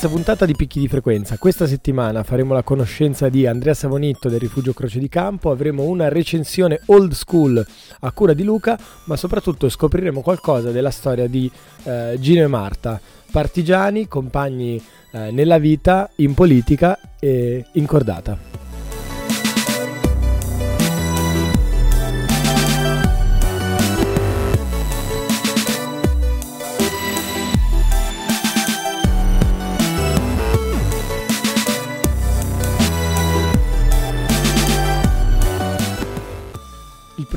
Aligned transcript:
Terza 0.00 0.14
puntata 0.14 0.46
di 0.46 0.54
Picchi 0.54 0.78
di 0.78 0.86
Frequenza. 0.86 1.38
Questa 1.38 1.66
settimana 1.66 2.22
faremo 2.22 2.54
la 2.54 2.62
conoscenza 2.62 3.28
di 3.28 3.48
Andrea 3.48 3.74
Savonitto 3.74 4.28
del 4.28 4.38
Rifugio 4.38 4.72
Croce 4.72 5.00
di 5.00 5.08
Campo, 5.08 5.50
avremo 5.50 5.82
una 5.82 6.08
recensione 6.08 6.82
old 6.86 7.14
school 7.14 7.66
a 8.00 8.12
cura 8.12 8.32
di 8.32 8.44
Luca, 8.44 8.78
ma 9.06 9.16
soprattutto 9.16 9.68
scopriremo 9.68 10.20
qualcosa 10.20 10.70
della 10.70 10.92
storia 10.92 11.26
di 11.26 11.50
eh, 11.82 12.16
Gino 12.20 12.44
e 12.44 12.46
Marta, 12.46 13.00
partigiani, 13.32 14.06
compagni 14.06 14.80
eh, 15.10 15.32
nella 15.32 15.58
vita, 15.58 16.08
in 16.16 16.32
politica 16.32 16.96
e 17.18 17.66
in 17.72 17.86
cordata. 17.86 18.57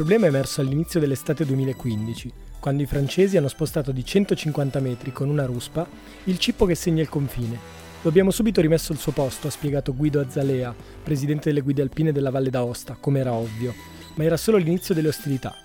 Problema 0.01 0.25
è 0.25 0.29
emerso 0.29 0.61
all'inizio 0.61 0.99
dell'estate 0.99 1.45
2015, 1.45 2.33
quando 2.59 2.81
i 2.81 2.87
francesi 2.87 3.37
hanno 3.37 3.47
spostato 3.47 3.91
di 3.91 4.03
150 4.03 4.79
metri 4.79 5.11
con 5.11 5.29
una 5.29 5.45
ruspa 5.45 5.87
il 6.23 6.39
cippo 6.39 6.65
che 6.65 6.73
segna 6.73 7.03
il 7.03 7.07
confine. 7.07 7.55
Lo 8.01 8.09
abbiamo 8.09 8.31
subito 8.31 8.61
rimesso 8.61 8.93
al 8.93 8.97
suo 8.97 9.11
posto, 9.11 9.45
ha 9.45 9.51
spiegato 9.51 9.95
Guido 9.95 10.19
Azzalea, 10.19 10.73
presidente 11.03 11.49
delle 11.49 11.61
guide 11.61 11.83
alpine 11.83 12.11
della 12.11 12.31
Valle 12.31 12.49
d'Aosta, 12.49 12.97
come 12.99 13.19
era 13.19 13.33
ovvio, 13.33 13.75
ma 14.15 14.23
era 14.23 14.37
solo 14.37 14.57
l'inizio 14.57 14.95
delle 14.95 15.09
ostilità. 15.09 15.55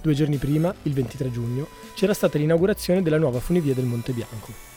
Due 0.00 0.14
giorni 0.14 0.38
prima, 0.38 0.74
il 0.84 0.94
23 0.94 1.30
giugno, 1.30 1.68
c'era 1.94 2.14
stata 2.14 2.38
l'inaugurazione 2.38 3.02
della 3.02 3.18
nuova 3.18 3.40
funivia 3.40 3.74
del 3.74 3.84
Monte 3.84 4.12
Bianco. 4.12 4.71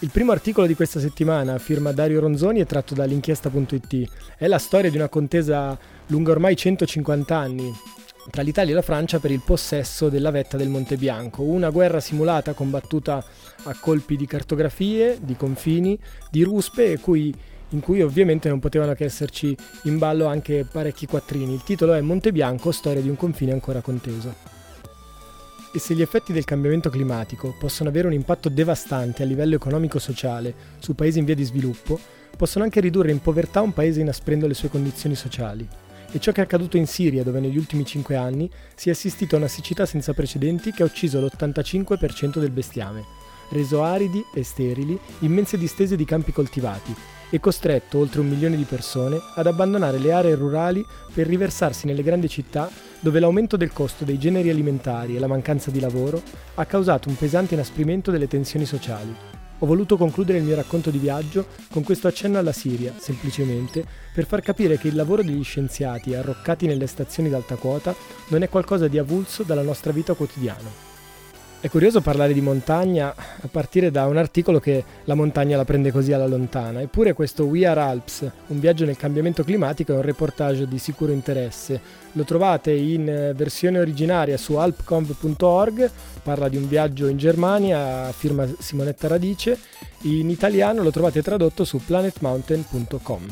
Il 0.00 0.10
primo 0.10 0.30
articolo 0.30 0.68
di 0.68 0.76
questa 0.76 1.00
settimana, 1.00 1.58
firma 1.58 1.90
Dario 1.90 2.20
Ronzoni, 2.20 2.60
è 2.60 2.66
tratto 2.66 2.94
dall'inchiesta.it. 2.94 4.08
È 4.36 4.46
la 4.46 4.58
storia 4.58 4.90
di 4.90 4.96
una 4.96 5.08
contesa 5.08 5.76
lunga 6.06 6.30
ormai 6.30 6.54
150 6.54 7.36
anni 7.36 7.74
tra 8.30 8.42
l'Italia 8.42 8.70
e 8.70 8.74
la 8.76 8.82
Francia 8.82 9.18
per 9.18 9.32
il 9.32 9.42
possesso 9.44 10.08
della 10.08 10.30
vetta 10.30 10.56
del 10.56 10.68
Monte 10.68 10.96
Bianco, 10.96 11.42
una 11.42 11.70
guerra 11.70 11.98
simulata 11.98 12.52
combattuta 12.52 13.24
a 13.64 13.76
colpi 13.80 14.16
di 14.16 14.26
cartografie, 14.26 15.18
di 15.20 15.34
confini, 15.34 15.98
di 16.30 16.44
ruspe 16.44 17.00
cui, 17.00 17.34
in 17.70 17.80
cui 17.80 18.00
ovviamente 18.00 18.48
non 18.48 18.60
potevano 18.60 18.92
che 18.92 19.04
esserci 19.04 19.56
in 19.84 19.98
ballo 19.98 20.26
anche 20.26 20.64
parecchi 20.70 21.06
quattrini. 21.06 21.54
Il 21.54 21.64
titolo 21.64 21.94
è 21.94 22.00
Monte 22.02 22.30
Bianco, 22.30 22.70
storia 22.70 23.02
di 23.02 23.08
un 23.08 23.16
confine 23.16 23.50
ancora 23.50 23.80
conteso. 23.80 24.57
E 25.78 25.80
se 25.80 25.94
gli 25.94 26.02
effetti 26.02 26.32
del 26.32 26.42
cambiamento 26.42 26.90
climatico 26.90 27.54
possono 27.56 27.88
avere 27.88 28.08
un 28.08 28.12
impatto 28.12 28.48
devastante 28.48 29.22
a 29.22 29.26
livello 29.26 29.54
economico-sociale 29.54 30.52
su 30.80 30.96
paesi 30.96 31.20
in 31.20 31.24
via 31.24 31.36
di 31.36 31.44
sviluppo, 31.44 32.00
possono 32.36 32.64
anche 32.64 32.80
ridurre 32.80 33.12
in 33.12 33.20
povertà 33.20 33.60
un 33.60 33.72
paese 33.72 34.00
inasprendo 34.00 34.48
le 34.48 34.54
sue 34.54 34.70
condizioni 34.70 35.14
sociali. 35.14 35.64
E 36.10 36.18
ciò 36.18 36.32
che 36.32 36.40
è 36.40 36.42
accaduto 36.42 36.76
in 36.76 36.88
Siria, 36.88 37.22
dove 37.22 37.38
negli 37.38 37.56
ultimi 37.56 37.86
5 37.86 38.16
anni 38.16 38.50
si 38.74 38.88
è 38.88 38.92
assistito 38.92 39.36
a 39.36 39.38
una 39.38 39.46
siccità 39.46 39.86
senza 39.86 40.14
precedenti 40.14 40.72
che 40.72 40.82
ha 40.82 40.86
ucciso 40.86 41.20
l'85% 41.20 42.40
del 42.40 42.50
bestiame, 42.50 43.04
reso 43.50 43.84
aridi 43.84 44.24
e 44.34 44.42
sterili 44.42 44.98
immense 45.20 45.56
distese 45.56 45.94
di 45.94 46.04
campi 46.04 46.32
coltivati 46.32 47.17
e 47.30 47.40
costretto 47.40 47.98
oltre 47.98 48.20
un 48.20 48.28
milione 48.28 48.56
di 48.56 48.64
persone 48.64 49.20
ad 49.34 49.46
abbandonare 49.46 49.98
le 49.98 50.12
aree 50.12 50.34
rurali 50.34 50.84
per 51.12 51.26
riversarsi 51.26 51.86
nelle 51.86 52.02
grandi 52.02 52.28
città 52.28 52.70
dove 53.00 53.20
l'aumento 53.20 53.56
del 53.56 53.72
costo 53.72 54.04
dei 54.04 54.18
generi 54.18 54.50
alimentari 54.50 55.16
e 55.16 55.18
la 55.18 55.26
mancanza 55.26 55.70
di 55.70 55.80
lavoro 55.80 56.22
ha 56.54 56.64
causato 56.64 57.08
un 57.08 57.16
pesante 57.16 57.54
inasprimento 57.54 58.10
delle 58.10 58.28
tensioni 58.28 58.64
sociali. 58.64 59.14
Ho 59.60 59.66
voluto 59.66 59.96
concludere 59.96 60.38
il 60.38 60.44
mio 60.44 60.54
racconto 60.54 60.90
di 60.90 60.98
viaggio 60.98 61.46
con 61.70 61.82
questo 61.82 62.06
accenno 62.06 62.38
alla 62.38 62.52
Siria, 62.52 62.94
semplicemente 62.96 63.84
per 64.14 64.24
far 64.24 64.40
capire 64.40 64.78
che 64.78 64.88
il 64.88 64.94
lavoro 64.94 65.22
degli 65.22 65.42
scienziati 65.42 66.14
arroccati 66.14 66.66
nelle 66.66 66.86
stazioni 66.86 67.28
d'alta 67.28 67.56
quota 67.56 67.94
non 68.28 68.42
è 68.42 68.48
qualcosa 68.48 68.86
di 68.86 68.98
avulso 68.98 69.42
dalla 69.42 69.62
nostra 69.62 69.90
vita 69.90 70.14
quotidiana. 70.14 70.87
È 71.60 71.68
curioso 71.68 72.00
parlare 72.00 72.32
di 72.32 72.40
montagna 72.40 73.12
a 73.12 73.48
partire 73.50 73.90
da 73.90 74.06
un 74.06 74.16
articolo 74.16 74.60
che 74.60 74.84
la 75.04 75.16
montagna 75.16 75.56
la 75.56 75.64
prende 75.64 75.90
così 75.90 76.12
alla 76.12 76.28
lontana, 76.28 76.80
eppure 76.80 77.14
questo 77.14 77.46
We 77.46 77.66
Are 77.66 77.80
Alps, 77.80 78.30
un 78.46 78.60
viaggio 78.60 78.84
nel 78.84 78.96
cambiamento 78.96 79.42
climatico, 79.42 79.92
è 79.92 79.96
un 79.96 80.02
reportage 80.02 80.68
di 80.68 80.78
sicuro 80.78 81.10
interesse. 81.10 81.80
Lo 82.12 82.22
trovate 82.22 82.70
in 82.70 83.08
eh, 83.08 83.32
versione 83.32 83.80
originaria 83.80 84.36
su 84.36 84.54
alpconv.org, 84.54 85.90
parla 86.22 86.48
di 86.48 86.56
un 86.56 86.68
viaggio 86.68 87.08
in 87.08 87.16
Germania, 87.16 88.12
firma 88.12 88.46
Simonetta 88.56 89.08
Radice, 89.08 89.58
in 90.02 90.30
italiano 90.30 90.84
lo 90.84 90.92
trovate 90.92 91.22
tradotto 91.22 91.64
su 91.64 91.80
planetmountain.com. 91.84 93.26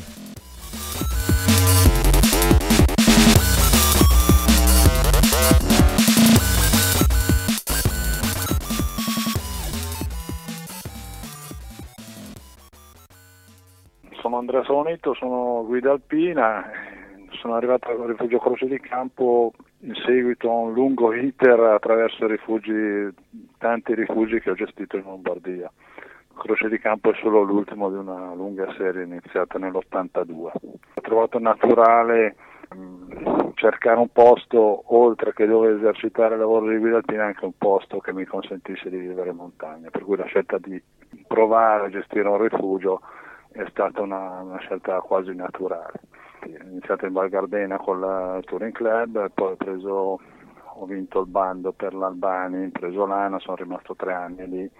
sono 14.37 14.39
Andrea 14.39 14.63
Salonetto, 14.63 15.13
sono 15.15 15.63
guida 15.65 15.91
alpina, 15.91 16.69
sono 17.31 17.55
arrivato 17.55 17.89
al 17.89 18.07
rifugio 18.07 18.37
Croce 18.37 18.67
di 18.67 18.79
Campo 18.79 19.51
in 19.79 19.95
seguito 20.05 20.49
a 20.49 20.53
un 20.53 20.73
lungo 20.73 21.13
iter 21.13 21.59
attraverso 21.59 22.27
rifugi, 22.27 23.09
tanti 23.57 23.95
rifugi 23.95 24.39
che 24.39 24.51
ho 24.51 24.53
gestito 24.53 24.97
in 24.97 25.03
Lombardia. 25.03 25.71
Croce 26.35 26.69
di 26.69 26.77
Campo 26.77 27.11
è 27.11 27.15
solo 27.19 27.41
l'ultimo 27.41 27.89
di 27.89 27.95
una 27.95 28.33
lunga 28.35 28.71
serie 28.77 29.03
iniziata 29.03 29.57
nell'82. 29.57 30.51
Ho 30.51 31.01
trovato 31.01 31.39
naturale 31.39 32.35
mh, 32.75 33.53
cercare 33.55 33.97
un 33.97 34.09
posto, 34.09 34.83
oltre 34.95 35.33
che 35.33 35.47
dove 35.47 35.75
esercitare 35.75 36.35
il 36.35 36.41
lavoro 36.41 36.69
di 36.69 36.77
guida 36.77 36.97
alpina, 36.97 37.25
anche 37.25 37.45
un 37.45 37.57
posto 37.57 37.97
che 37.99 38.13
mi 38.13 38.25
consentisse 38.25 38.89
di 38.89 38.97
vivere 38.97 39.31
in 39.31 39.37
montagna. 39.37 39.89
Per 39.89 40.03
cui 40.03 40.15
la 40.15 40.25
scelta 40.25 40.59
di 40.59 40.79
provare 41.25 41.87
a 41.87 41.89
gestire 41.89 42.27
un 42.27 42.39
rifugio 42.39 43.01
è 43.57 43.65
stata 43.69 44.01
una, 44.01 44.41
una 44.41 44.59
scelta 44.59 44.99
quasi 45.01 45.33
naturale. 45.33 45.99
Ho 46.43 46.67
iniziato 46.67 47.05
in 47.05 47.13
Val 47.13 47.29
Gardena 47.29 47.77
con 47.77 47.97
il 47.97 48.45
Touring 48.45 48.71
Club, 48.71 49.31
poi 49.33 49.51
ho, 49.51 49.55
preso, 49.55 50.19
ho 50.75 50.85
vinto 50.85 51.21
il 51.21 51.27
bando 51.27 51.71
per 51.71 51.93
l'Albani, 51.93 52.65
in 52.65 52.71
Presolana, 52.71 53.39
sono 53.39 53.55
rimasto 53.55 53.95
tre 53.95 54.13
anni 54.13 54.47
lì, 54.47 54.71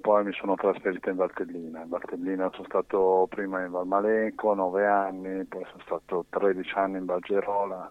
poi 0.00 0.24
mi 0.24 0.32
sono 0.32 0.56
trasferito 0.56 1.08
in 1.10 1.16
Valtellina. 1.16 1.82
In 1.82 1.88
Valtellina 1.88 2.50
sono 2.52 2.64
stato 2.64 3.26
prima 3.30 3.64
in 3.64 3.70
Valmalenco, 3.70 4.52
nove 4.54 4.86
anni, 4.86 5.44
poi 5.44 5.64
sono 5.70 5.82
stato 5.84 6.24
13 6.28 6.72
anni 6.74 6.98
in 6.98 7.04
Valgerola, 7.04 7.90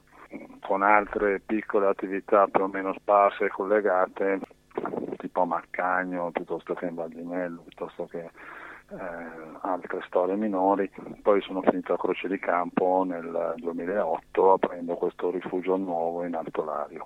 con 0.60 0.84
altre 0.84 1.40
piccole 1.40 1.88
attività 1.88 2.48
più 2.48 2.64
o 2.64 2.68
meno 2.68 2.94
sparse 2.94 3.46
e 3.46 3.50
collegate, 3.50 4.42
tipo 5.18 5.42
a 5.42 5.46
Marcagno, 5.46 6.32
piuttosto 6.32 6.74
che 6.74 6.86
in 6.86 6.96
Val 6.96 7.10
di 7.10 7.24
Mello, 7.24 7.62
piuttosto 7.62 8.06
che 8.08 8.30
eh, 8.90 8.96
altre 9.62 10.02
storie 10.08 10.36
minori, 10.36 10.90
poi 11.22 11.42
sono 11.42 11.62
finito 11.62 11.94
a 11.94 11.98
Croce 11.98 12.28
di 12.28 12.40
Campo 12.40 13.04
nel 13.06 13.54
2008 13.58 14.54
aprendo 14.54 14.96
questo 14.96 15.30
rifugio 15.30 15.76
nuovo 15.76 16.24
in 16.24 16.36
Alto 16.36 16.64
Lario. 16.64 17.04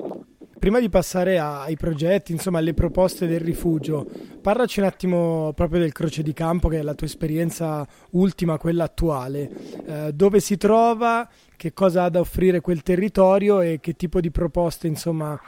Prima 0.60 0.80
di 0.80 0.90
passare 0.90 1.40
ai 1.40 1.76
progetti, 1.76 2.32
insomma 2.32 2.60
alle 2.60 2.76
proposte 2.76 3.26
del 3.26 3.40
rifugio, 3.40 4.06
parlaci 4.42 4.80
un 4.80 4.86
attimo 4.86 5.54
proprio 5.56 5.80
del 5.80 5.92
Croce 5.92 6.22
di 6.22 6.34
Campo 6.34 6.68
che 6.68 6.78
è 6.78 6.84
la 6.84 6.94
tua 6.94 7.08
esperienza 7.08 7.88
ultima, 8.12 8.60
quella 8.60 8.84
attuale, 8.84 9.50
eh, 9.88 10.12
dove 10.14 10.40
si 10.40 10.58
trova, 10.58 11.28
che 11.58 11.74
cosa 11.74 12.04
ha 12.04 12.10
da 12.10 12.20
offrire 12.20 12.62
quel 12.62 12.84
territorio 12.84 13.62
e 13.62 13.80
che 13.80 13.94
tipo 13.94 14.20
di 14.20 14.30
proposte 14.30 14.86
insomma 14.88 15.40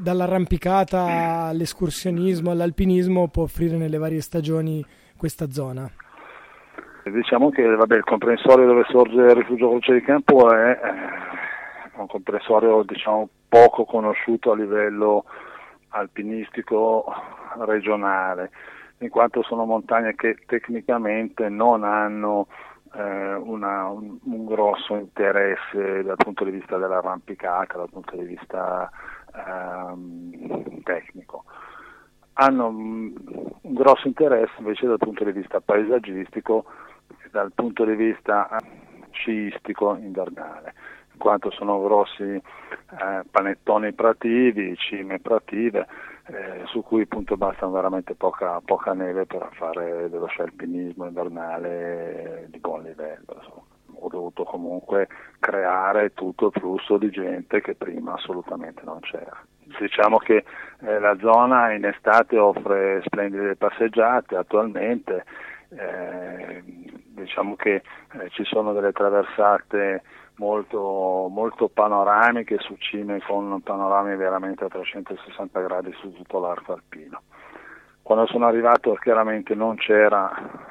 dall'arrampicata 0.00 1.46
all'escursionismo 1.46 2.50
all'alpinismo 2.52 3.28
può 3.28 3.44
offrire 3.44 3.76
nelle 3.76 3.98
varie 3.98 4.20
stagioni 4.20 4.84
questa 5.16 5.50
zona? 5.50 5.90
Diciamo 7.04 7.50
che 7.50 7.62
vabbè, 7.64 7.96
il 7.96 8.04
comprensorio 8.04 8.66
dove 8.66 8.84
sorge 8.88 9.14
il 9.14 9.34
rifugio 9.34 9.68
Croce 9.68 9.92
di 9.92 10.02
Campo 10.02 10.52
è 10.52 10.70
eh, 10.70 12.00
un 12.00 12.06
comprensorio 12.06 12.82
diciamo, 12.82 13.28
poco 13.48 13.84
conosciuto 13.84 14.50
a 14.50 14.56
livello 14.56 15.24
alpinistico 15.90 17.04
regionale, 17.58 18.50
in 18.98 19.08
quanto 19.08 19.42
sono 19.42 19.64
montagne 19.64 20.14
che 20.14 20.38
tecnicamente 20.46 21.48
non 21.48 21.84
hanno 21.84 22.48
eh, 22.94 23.34
una, 23.34 23.88
un, 23.88 24.18
un, 24.22 24.44
grosso 24.46 24.96
interesse 24.96 26.02
dal 26.02 26.16
punto 26.16 26.44
di 26.44 26.50
vista 26.50 26.76
dell'arrampicata, 26.76 27.76
dal 27.76 27.90
punto 27.90 28.16
di 28.16 28.24
vista 28.24 28.90
ehm, 29.34 30.82
tecnico. 30.82 31.44
Hanno 32.38 32.66
un, 32.68 33.12
grosso 33.62 34.06
interesse 34.06 34.52
invece 34.58 34.86
dal 34.86 34.98
punto 34.98 35.24
di 35.24 35.32
vista 35.32 35.60
paesaggistico 35.60 36.64
e 37.08 37.28
dal 37.30 37.52
punto 37.52 37.84
di 37.84 37.94
vista 37.94 38.48
sciistico 39.10 39.96
invernale 39.96 40.74
in 41.16 41.18
quanto 41.18 41.50
sono 41.50 41.82
grossi 41.82 42.22
eh, 42.22 43.22
panettoni 43.30 43.94
prativi, 43.94 44.76
cime 44.76 45.18
prative, 45.18 45.86
eh, 46.26 46.62
su 46.66 46.82
cui 46.82 47.02
appunto 47.02 47.38
basta 47.38 47.66
veramente 47.66 48.14
poca, 48.14 48.60
poca, 48.60 48.92
neve 48.92 49.24
per 49.24 49.48
fare 49.52 50.10
dello 50.10 50.26
scialpinismo 50.26 51.06
invernale 51.06 52.48
di 52.50 52.58
buon 52.58 52.82
livello. 52.82 53.34
Insomma. 53.34 53.62
Ho 53.98 54.08
dovuto 54.08 54.44
comunque 54.44 55.08
creare 55.40 56.12
tutto 56.12 56.46
il 56.46 56.52
flusso 56.52 56.98
di 56.98 57.08
gente 57.08 57.62
che 57.62 57.74
prima 57.74 58.12
assolutamente 58.12 58.82
non 58.84 59.00
c'era. 59.00 59.42
Diciamo 59.78 60.18
che 60.18 60.44
eh, 60.80 60.98
la 60.98 61.16
zona 61.20 61.72
in 61.72 61.84
estate 61.84 62.38
offre 62.38 63.02
splendide 63.04 63.56
passeggiate 63.56 64.36
attualmente, 64.36 65.24
eh, 65.70 66.62
diciamo 66.64 67.56
che 67.56 67.74
eh, 67.74 68.30
ci 68.30 68.44
sono 68.44 68.72
delle 68.72 68.92
traversate 68.92 70.02
molto, 70.36 71.28
molto 71.30 71.68
panoramiche 71.68 72.58
su 72.58 72.76
cime 72.76 73.20
con 73.22 73.60
panorami 73.62 74.16
veramente 74.16 74.64
a 74.64 74.68
360 74.68 75.60
gradi 75.60 75.92
su 76.00 76.12
tutto 76.12 76.40
l'arco 76.40 76.74
alpino. 76.74 77.22
Quando 78.02 78.26
sono 78.26 78.46
arrivato 78.46 78.94
chiaramente 78.94 79.54
non 79.54 79.74
c'era 79.76 80.30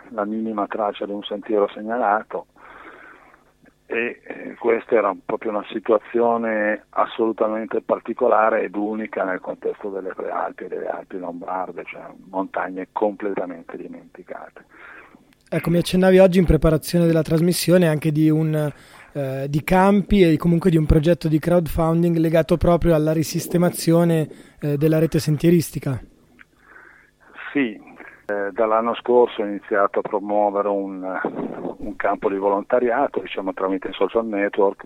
la 0.10 0.24
minima 0.24 0.68
traccia 0.68 1.06
di 1.06 1.12
un 1.12 1.24
sentiero 1.24 1.68
segnalato 1.68 2.46
e 3.88 4.22
eh, 4.24 4.56
questa 4.60 4.96
era 4.96 5.16
proprio 5.26 5.52
una 5.52 5.66
situazione 5.70 6.86
assolutamente 6.90 7.82
particolare 7.82 8.64
ed 8.64 8.76
unica 8.76 9.24
nel 9.24 9.40
contesto 9.40 9.90
delle 9.90 10.14
Prealpi 10.14 10.64
e 10.64 10.68
delle 10.68 10.88
Alpi 10.88 11.18
Lombarde, 11.20 11.84
cioè 11.86 12.04
montagne 12.30 12.88
completamente 12.92 13.78
dimenticate. 13.78 14.66
Ecco, 15.48 15.70
mi 15.70 15.78
accennavi 15.78 16.18
oggi 16.18 16.40
in 16.40 16.46
preparazione 16.46 17.06
della 17.06 17.22
trasmissione 17.22 17.88
anche 17.88 18.12
di 18.12 18.30
un 18.30 18.72
eh, 19.16 19.48
di 19.48 19.64
campi 19.64 20.24
e 20.24 20.36
comunque 20.36 20.70
di 20.70 20.76
un 20.76 20.86
progetto 20.86 21.30
di 21.30 21.40
crowdfunding 21.40 22.18
legato 22.18 22.58
proprio 22.58 22.96
alla 22.96 23.14
risistemazione 23.14 24.28
eh, 24.60 24.76
della 24.76 25.00
rete 25.00 25.20
sentieristica. 25.20 26.02
Sì, 27.54 27.80
eh, 28.26 28.52
dall'anno 28.52 28.96
scorso 28.96 29.42
ho 29.42 29.46
iniziato 29.46 30.00
a 30.00 30.02
promuovere 30.02 30.68
un, 30.68 31.20
un 31.78 31.96
campo 31.96 32.30
di 32.30 32.38
volontariato, 32.38 33.20
diciamo 33.20 33.54
tramite 33.54 33.92
social 33.94 34.26
network, 34.26 34.84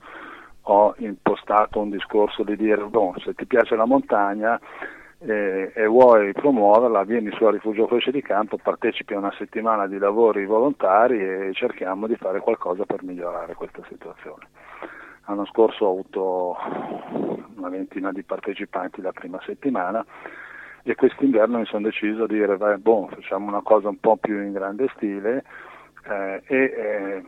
ho 0.63 0.93
impostato 0.97 1.79
un 1.79 1.89
discorso 1.89 2.43
di 2.43 2.55
dire, 2.55 2.83
boh, 2.83 3.15
se 3.23 3.33
ti 3.33 3.45
piace 3.45 3.75
la 3.75 3.85
montagna, 3.85 4.59
e, 5.19 5.71
e 5.75 5.85
vuoi 5.85 6.31
promuoverla, 6.31 7.03
vieni 7.03 7.29
su 7.31 7.43
a 7.43 7.51
Rifugio 7.51 7.85
Croce 7.87 8.11
di 8.11 8.21
Campo, 8.21 8.57
partecipi 8.57 9.13
a 9.13 9.17
una 9.17 9.33
settimana 9.37 9.87
di 9.87 9.97
lavori 9.97 10.45
volontari 10.45 11.19
e 11.19 11.51
cerchiamo 11.53 12.07
di 12.07 12.15
fare 12.15 12.39
qualcosa 12.39 12.85
per 12.85 13.03
migliorare 13.03 13.53
questa 13.53 13.81
situazione. 13.89 14.47
L'anno 15.25 15.45
scorso 15.45 15.85
ho 15.85 15.91
avuto 15.91 16.57
una 17.55 17.69
ventina 17.69 18.11
di 18.11 18.23
partecipanti 18.23 19.01
la 19.01 19.11
prima 19.11 19.39
settimana 19.45 20.03
e 20.83 20.95
quest'inverno 20.95 21.59
mi 21.59 21.65
sono 21.65 21.83
deciso 21.83 22.25
di 22.25 22.35
dire, 22.35 22.57
beh, 22.57 22.77
boh, 22.77 23.09
facciamo 23.13 23.47
una 23.47 23.61
cosa 23.61 23.89
un 23.89 23.99
po' 23.99 24.17
più 24.17 24.41
in 24.41 24.53
grande 24.53 24.89
stile 24.95 25.43
eh, 26.07 26.41
e 26.45 26.57
eh, 26.57 27.23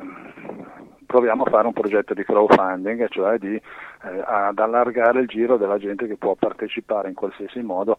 proviamo 1.06 1.44
a 1.44 1.50
fare 1.50 1.68
un 1.68 1.74
progetto 1.74 2.14
di 2.14 2.24
crowdfunding, 2.24 3.08
cioè 3.10 3.38
di, 3.38 3.56
eh, 3.56 4.24
ad 4.26 4.58
allargare 4.60 5.22
il 5.22 5.28
giro 5.28 5.58
della 5.58 5.78
gente 5.78 6.08
che 6.08 6.18
può 6.18 6.36
partecipare 6.36 7.10
in 7.10 7.16
qualsiasi 7.16 7.62
modo 7.62 7.98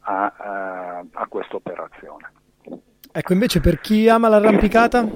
a, 0.00 0.32
a, 0.36 1.04
a 1.12 1.26
questa 1.28 1.56
operazione. 1.56 2.30
Ecco, 3.14 3.32
invece 3.32 3.60
per 3.60 3.80
chi 3.80 4.08
ama 4.08 4.28
l'arrampicata? 4.28 5.06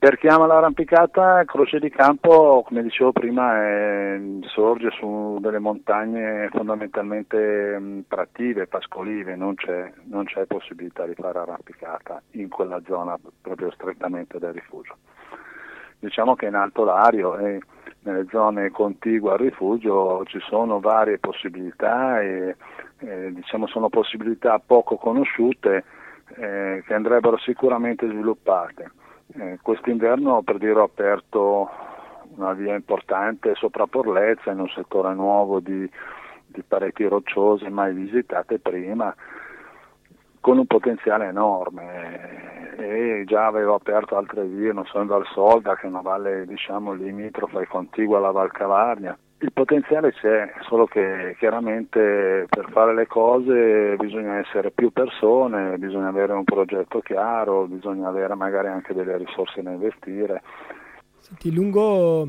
Per 0.00 0.16
chi 0.16 0.28
ama 0.28 0.46
l'arrampicata, 0.46 1.42
Croce 1.44 1.80
di 1.80 1.90
Campo, 1.90 2.62
come 2.64 2.84
dicevo 2.84 3.10
prima, 3.10 3.60
è, 3.60 4.20
sorge 4.42 4.90
su 4.92 5.38
delle 5.40 5.58
montagne 5.58 6.48
fondamentalmente 6.52 7.76
mh, 7.76 8.04
prative, 8.06 8.68
pascolive, 8.68 9.34
non 9.34 9.56
c'è, 9.56 9.92
non 10.04 10.24
c'è 10.24 10.46
possibilità 10.46 11.04
di 11.04 11.14
fare 11.14 11.40
arrampicata 11.40 12.22
in 12.32 12.48
quella 12.48 12.80
zona 12.86 13.18
proprio 13.42 13.72
strettamente 13.72 14.38
del 14.38 14.52
rifugio. 14.52 14.98
Diciamo 15.98 16.36
che 16.36 16.46
in 16.46 16.54
Alto 16.54 16.84
Lario 16.84 17.36
e 17.36 17.58
nelle 18.02 18.26
zone 18.30 18.70
contigue 18.70 19.32
al 19.32 19.38
rifugio 19.38 20.22
ci 20.26 20.38
sono 20.38 20.78
varie 20.78 21.18
possibilità 21.18 22.20
e 22.20 22.54
eh, 22.98 23.32
diciamo 23.32 23.66
sono 23.66 23.88
possibilità 23.88 24.60
poco 24.64 24.94
conosciute 24.94 25.82
eh, 26.36 26.84
che 26.86 26.94
andrebbero 26.94 27.36
sicuramente 27.38 28.06
sviluppate. 28.06 28.92
Eh, 29.34 29.58
quest'inverno 29.60 30.42
per 30.42 30.58
dire 30.58 30.80
ho 30.80 30.84
aperto 30.84 31.68
una 32.36 32.54
via 32.54 32.74
importante 32.74 33.54
sopra 33.54 33.86
Porlezza 33.86 34.50
in 34.50 34.60
un 34.60 34.68
settore 34.68 35.12
nuovo 35.14 35.60
di, 35.60 35.88
di 36.46 36.62
pareti 36.62 37.04
rocciose 37.04 37.68
mai 37.68 37.92
visitate 37.92 38.58
prima 38.58 39.14
con 40.40 40.56
un 40.58 40.66
potenziale 40.66 41.26
enorme. 41.26 42.76
E 42.78 43.24
già 43.26 43.46
avevo 43.46 43.74
aperto 43.74 44.16
altre 44.16 44.44
vie, 44.44 44.72
non 44.72 44.86
so 44.86 45.00
in 45.00 45.08
Val 45.08 45.26
Solda 45.32 45.76
che 45.76 45.86
è 45.86 45.90
una 45.90 46.00
valle 46.00 46.46
diciamo 46.46 46.92
limitrofa 46.92 47.60
e 47.60 47.66
contigua 47.66 48.18
alla 48.18 48.30
Val 48.30 48.52
Cavarnia 48.52 49.18
il 49.40 49.52
potenziale 49.52 50.12
c'è, 50.12 50.52
solo 50.68 50.86
che 50.86 51.36
chiaramente 51.38 52.46
per 52.48 52.68
fare 52.70 52.94
le 52.94 53.06
cose 53.06 53.94
bisogna 53.96 54.38
essere 54.38 54.72
più 54.72 54.90
persone, 54.90 55.78
bisogna 55.78 56.08
avere 56.08 56.32
un 56.32 56.44
progetto 56.44 57.00
chiaro, 57.00 57.66
bisogna 57.66 58.08
avere 58.08 58.34
magari 58.34 58.68
anche 58.68 58.94
delle 58.94 59.16
risorse 59.16 59.62
da 59.62 59.70
investire. 59.70 60.42
Senti, 61.18 61.52
lungo 61.52 62.28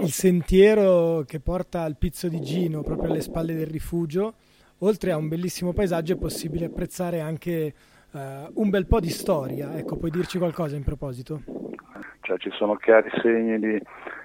il 0.00 0.10
sentiero 0.10 1.22
che 1.26 1.40
porta 1.40 1.82
al 1.82 1.96
Pizzo 1.96 2.28
di 2.28 2.40
Gino, 2.40 2.82
proprio 2.82 3.10
alle 3.10 3.20
spalle 3.20 3.54
del 3.54 3.68
rifugio, 3.68 4.34
oltre 4.78 5.12
a 5.12 5.16
un 5.16 5.28
bellissimo 5.28 5.72
paesaggio 5.72 6.14
è 6.14 6.18
possibile 6.18 6.66
apprezzare 6.66 7.20
anche 7.20 7.72
uh, 8.10 8.18
un 8.54 8.70
bel 8.70 8.86
po' 8.86 8.98
di 8.98 9.08
storia. 9.08 9.76
Ecco, 9.76 9.96
puoi 9.96 10.10
dirci 10.10 10.38
qualcosa 10.38 10.74
in 10.74 10.82
proposito? 10.82 11.42
Cioè, 12.20 12.38
ci 12.38 12.50
sono 12.52 12.74
chiari 12.76 13.10
segni 13.22 13.58
di 13.58 13.80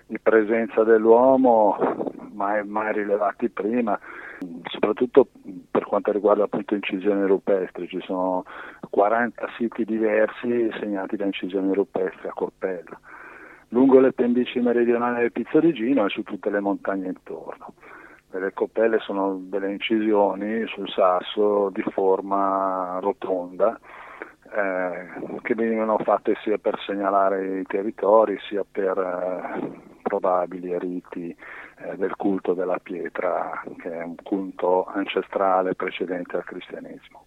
di 0.09 0.17
presenza 0.19 0.83
dell'uomo 0.83 1.77
mai, 2.33 2.65
mai 2.65 2.93
rilevati 2.93 3.47
prima, 3.49 3.97
soprattutto 4.63 5.27
per 5.69 5.83
quanto 5.83 6.11
riguarda 6.11 6.45
appunto 6.45 6.73
incisioni 6.73 7.27
rupestri, 7.27 7.87
ci 7.87 8.01
sono 8.01 8.43
40 8.89 9.47
siti 9.55 9.85
diversi 9.85 10.67
segnati 10.79 11.15
da 11.15 11.25
incisioni 11.25 11.71
rupestri 11.75 12.27
a 12.27 12.33
Corpella, 12.33 12.99
lungo 13.69 13.99
le 13.99 14.11
pendici 14.11 14.59
meridionali 14.59 15.19
del 15.19 15.31
Pizzo 15.31 15.59
di 15.59 15.73
Gino 15.73 16.05
e 16.05 16.09
su 16.09 16.23
tutte 16.23 16.49
le 16.49 16.59
montagne 16.59 17.07
intorno. 17.07 17.73
Le 18.31 18.51
coppelle 18.53 18.97
sono 18.99 19.39
delle 19.43 19.71
incisioni 19.71 20.65
sul 20.67 20.89
sasso 20.89 21.69
di 21.69 21.83
forma 21.91 22.97
rotonda 22.99 23.79
eh, 24.51 25.39
che 25.41 25.55
venivano 25.55 25.97
fatte 25.99 26.35
sia 26.43 26.57
per 26.57 26.79
segnalare 26.85 27.59
i 27.59 27.63
territori 27.63 28.37
sia 28.47 28.63
per 28.69 28.97
eh, 28.97 29.88
probabili 30.09 30.77
riti 30.79 31.29
eh, 31.29 31.95
del 31.95 32.15
culto 32.15 32.53
della 32.53 32.79
pietra, 32.79 33.63
che 33.77 33.91
è 33.91 34.03
un 34.03 34.15
culto 34.21 34.85
ancestrale 34.85 35.75
precedente 35.75 36.35
al 36.35 36.43
cristianesimo. 36.43 37.25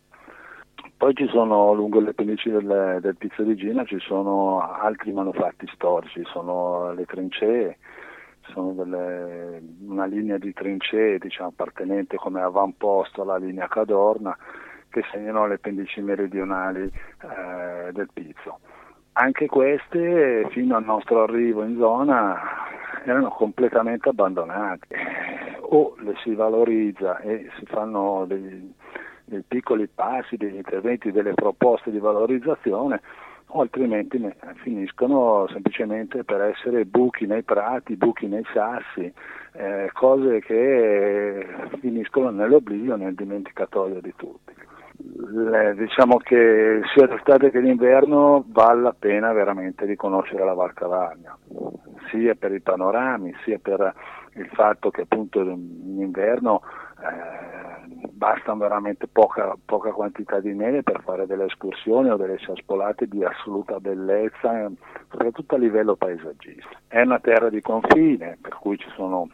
Poi 0.96 1.14
ci 1.14 1.26
sono 1.28 1.72
lungo 1.72 2.00
le 2.00 2.12
pendici 2.12 2.50
del, 2.50 2.98
del 3.00 3.16
Pizzo 3.16 3.42
di 3.42 3.54
Gina 3.54 3.84
ci 3.84 3.98
sono 4.00 4.60
altri 4.60 5.12
manufatti 5.12 5.66
storici, 5.72 6.22
sono 6.24 6.92
le 6.92 7.04
trincee, 7.06 7.78
sono 8.52 8.72
delle, 8.72 9.62
una 9.80 10.06
linea 10.06 10.38
di 10.38 10.52
trincee 10.52 11.18
diciamo, 11.18 11.50
appartenente 11.50 12.16
come 12.16 12.40
avamposto 12.40 13.22
alla 13.22 13.36
linea 13.36 13.68
Cadorna 13.68 14.36
che 14.90 15.02
segnano 15.10 15.46
le 15.46 15.58
pendici 15.58 16.00
meridionali 16.00 16.82
eh, 16.82 17.92
del 17.92 18.08
Pizzo. 18.12 18.58
Anche 19.14 19.46
queste, 19.46 20.48
fino 20.50 20.74
al 20.74 20.84
nostro 20.84 21.24
arrivo 21.24 21.62
in 21.64 21.76
zona, 21.76 22.40
erano 23.04 23.28
completamente 23.28 24.08
abbandonate. 24.08 24.86
O 25.60 25.94
le 25.98 26.14
si 26.22 26.34
valorizza 26.34 27.18
e 27.20 27.50
si 27.58 27.66
fanno 27.66 28.24
dei, 28.26 28.72
dei 29.26 29.42
piccoli 29.46 29.86
passi, 29.86 30.36
degli 30.38 30.56
interventi, 30.56 31.12
delle 31.12 31.34
proposte 31.34 31.90
di 31.90 31.98
valorizzazione, 31.98 33.02
o 33.48 33.60
altrimenti 33.60 34.18
finiscono 34.62 35.46
semplicemente 35.48 36.24
per 36.24 36.40
essere 36.40 36.86
buchi 36.86 37.26
nei 37.26 37.42
prati, 37.42 37.96
buchi 37.96 38.26
nei 38.26 38.46
sassi, 38.54 39.12
eh, 39.52 39.90
cose 39.92 40.40
che 40.40 41.46
finiscono 41.80 42.30
nell'oblio, 42.30 42.96
nel 42.96 43.14
dimenticatoio 43.14 44.00
di 44.00 44.14
tutti. 44.16 44.54
Diciamo 45.74 46.18
che 46.18 46.80
sia 46.94 47.06
d'estate 47.06 47.50
che 47.50 47.60
d'inverno 47.60 48.44
vale 48.48 48.82
la 48.82 48.94
pena 48.96 49.32
veramente 49.32 49.86
di 49.86 49.96
conoscere 49.96 50.44
la 50.44 50.54
Val 50.54 50.72
Cavagna, 50.74 51.36
sia 52.10 52.34
per 52.34 52.52
i 52.52 52.60
panorami, 52.60 53.34
sia 53.44 53.58
per 53.58 53.94
il 54.34 54.48
fatto 54.52 54.90
che 54.90 55.02
appunto 55.02 55.40
in 55.40 55.98
inverno 55.98 56.62
eh, 57.00 58.08
basta 58.10 58.54
veramente 58.54 59.08
poca, 59.08 59.56
poca, 59.64 59.90
quantità 59.90 60.38
di 60.40 60.54
neve 60.54 60.82
per 60.82 61.02
fare 61.02 61.26
delle 61.26 61.46
escursioni 61.46 62.08
o 62.08 62.16
delle 62.16 62.38
ciaspolate 62.38 63.08
di 63.08 63.24
assoluta 63.24 63.80
bellezza, 63.80 64.70
soprattutto 65.10 65.56
a 65.56 65.58
livello 65.58 65.96
paesaggistico. 65.96 66.68
È 66.86 67.00
una 67.00 67.18
terra 67.18 67.50
di 67.50 67.60
confine, 67.60 68.38
per 68.40 68.56
cui 68.60 68.78
ci 68.78 68.88
sono 68.94 69.28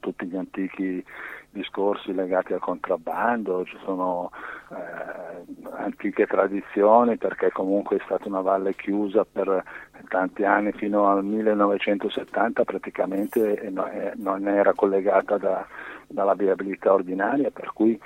tutti 0.00 0.26
gli 0.26 0.36
antichi 0.36 1.04
discorsi 1.50 2.14
legati 2.14 2.52
al 2.52 2.60
contrabbando, 2.60 3.64
ci 3.64 3.76
sono 3.84 4.30
eh, 4.70 5.70
antiche 5.76 6.26
tradizioni 6.26 7.16
perché 7.16 7.50
comunque 7.50 7.96
è 7.96 8.02
stata 8.04 8.28
una 8.28 8.40
valle 8.40 8.74
chiusa 8.74 9.24
per 9.24 9.62
tanti 10.08 10.44
anni 10.44 10.72
fino 10.72 11.08
al 11.08 11.24
1970 11.24 12.64
praticamente 12.64 13.70
non 14.16 14.46
era 14.48 14.72
collegata 14.74 15.36
da, 15.38 15.66
dalla 16.06 16.34
viabilità 16.34 16.92
ordinaria 16.92 17.50
per 17.50 17.72
cui 17.72 17.98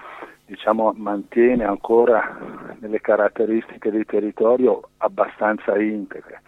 diciamo, 0.46 0.92
mantiene 0.96 1.64
ancora 1.64 2.36
delle 2.78 3.00
caratteristiche 3.00 3.90
di 3.90 4.04
territorio 4.04 4.88
abbastanza 4.98 5.78
integre 5.78 6.42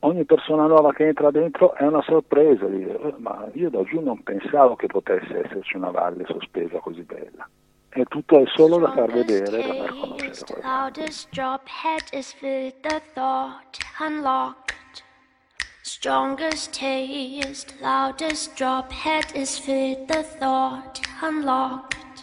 ogni 0.00 0.24
persona 0.24 0.66
nuova 0.66 0.92
che 0.92 1.06
entra 1.06 1.30
dentro 1.30 1.74
è 1.74 1.84
una 1.86 2.02
sorpresa, 2.02 2.66
eh, 2.66 3.14
ma 3.18 3.48
io 3.52 3.70
da 3.70 3.82
giù 3.84 4.00
non 4.00 4.22
pensavo 4.22 4.76
che 4.76 4.86
potesse 4.86 5.44
esserci 5.44 5.76
una 5.76 5.90
valle 5.90 6.24
sospesa 6.26 6.78
così 6.78 7.02
bella. 7.02 7.48
E 7.90 8.04
tutto 8.04 8.38
è 8.38 8.44
solo 8.54 8.78
da 8.78 8.92
far 8.92 9.12
vedere, 9.12 9.66
da 9.66 9.74
far 9.74 9.90
conoscere. 9.90 10.62
Strongest 15.84 16.72
taste, 16.72 17.74
loudest 17.82 18.56
drop 18.56 18.92
head 18.92 19.24
is 19.34 19.58
fit 19.58 20.06
the 20.06 20.22
thought 20.22 21.00
unlocked. 21.20 22.22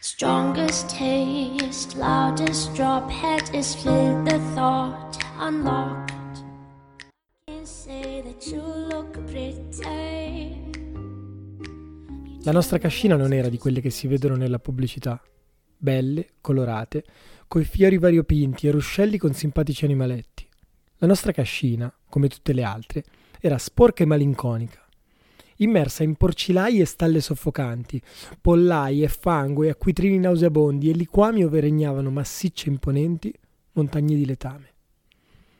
Strongest 0.00 0.90
taste, 0.90 1.96
loudest 1.96 2.74
drop 2.74 3.10
head 3.10 3.48
is 3.54 3.74
fit 3.74 4.24
the 4.26 4.38
thought 4.54 5.16
unlocked. 5.40 6.05
La 12.42 12.52
nostra 12.52 12.76
cascina 12.78 13.16
non 13.16 13.32
era 13.32 13.48
di 13.48 13.56
quelle 13.56 13.80
che 13.80 13.88
si 13.88 14.06
vedono 14.06 14.36
nella 14.36 14.58
pubblicità. 14.58 15.22
Belle, 15.76 16.28
colorate, 16.42 17.04
coi 17.48 17.64
fiori 17.64 17.96
variopinti 17.96 18.66
e 18.66 18.72
ruscelli 18.72 19.16
con 19.16 19.32
simpatici 19.32 19.86
animaletti. 19.86 20.46
La 20.98 21.06
nostra 21.06 21.32
cascina, 21.32 21.90
come 22.10 22.28
tutte 22.28 22.52
le 22.52 22.62
altre, 22.62 23.04
era 23.40 23.56
sporca 23.56 24.02
e 24.02 24.06
malinconica, 24.06 24.84
immersa 25.56 26.02
in 26.02 26.14
porcilai 26.16 26.80
e 26.80 26.84
stalle 26.84 27.22
soffocanti, 27.22 28.00
pollai 28.40 29.02
e 29.02 29.08
fango 29.08 29.62
e 29.62 29.70
acquitrini 29.70 30.18
nauseabondi 30.18 30.90
e 30.90 30.92
liquami 30.92 31.42
ove 31.42 31.60
regnavano 31.60 32.10
massicce 32.10 32.68
imponenti 32.68 33.32
montagne 33.72 34.14
di 34.14 34.26
letame. 34.26 34.74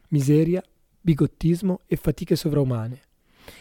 Miseria, 0.09 0.63
bigottismo 1.07 1.83
e 1.87 1.95
fatiche 1.95 2.35
sovraumane. 2.35 3.01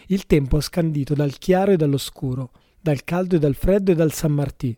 Il 0.07 0.25
tempo 0.25 0.59
scandito 0.61 1.13
dal 1.13 1.37
chiaro 1.37 1.73
e 1.73 1.77
dall'oscuro, 1.77 2.49
dal 2.81 3.03
caldo 3.03 3.35
e 3.35 3.39
dal 3.39 3.53
freddo 3.53 3.91
e 3.91 3.93
dal 3.93 4.11
San 4.11 4.31
Martì. 4.31 4.75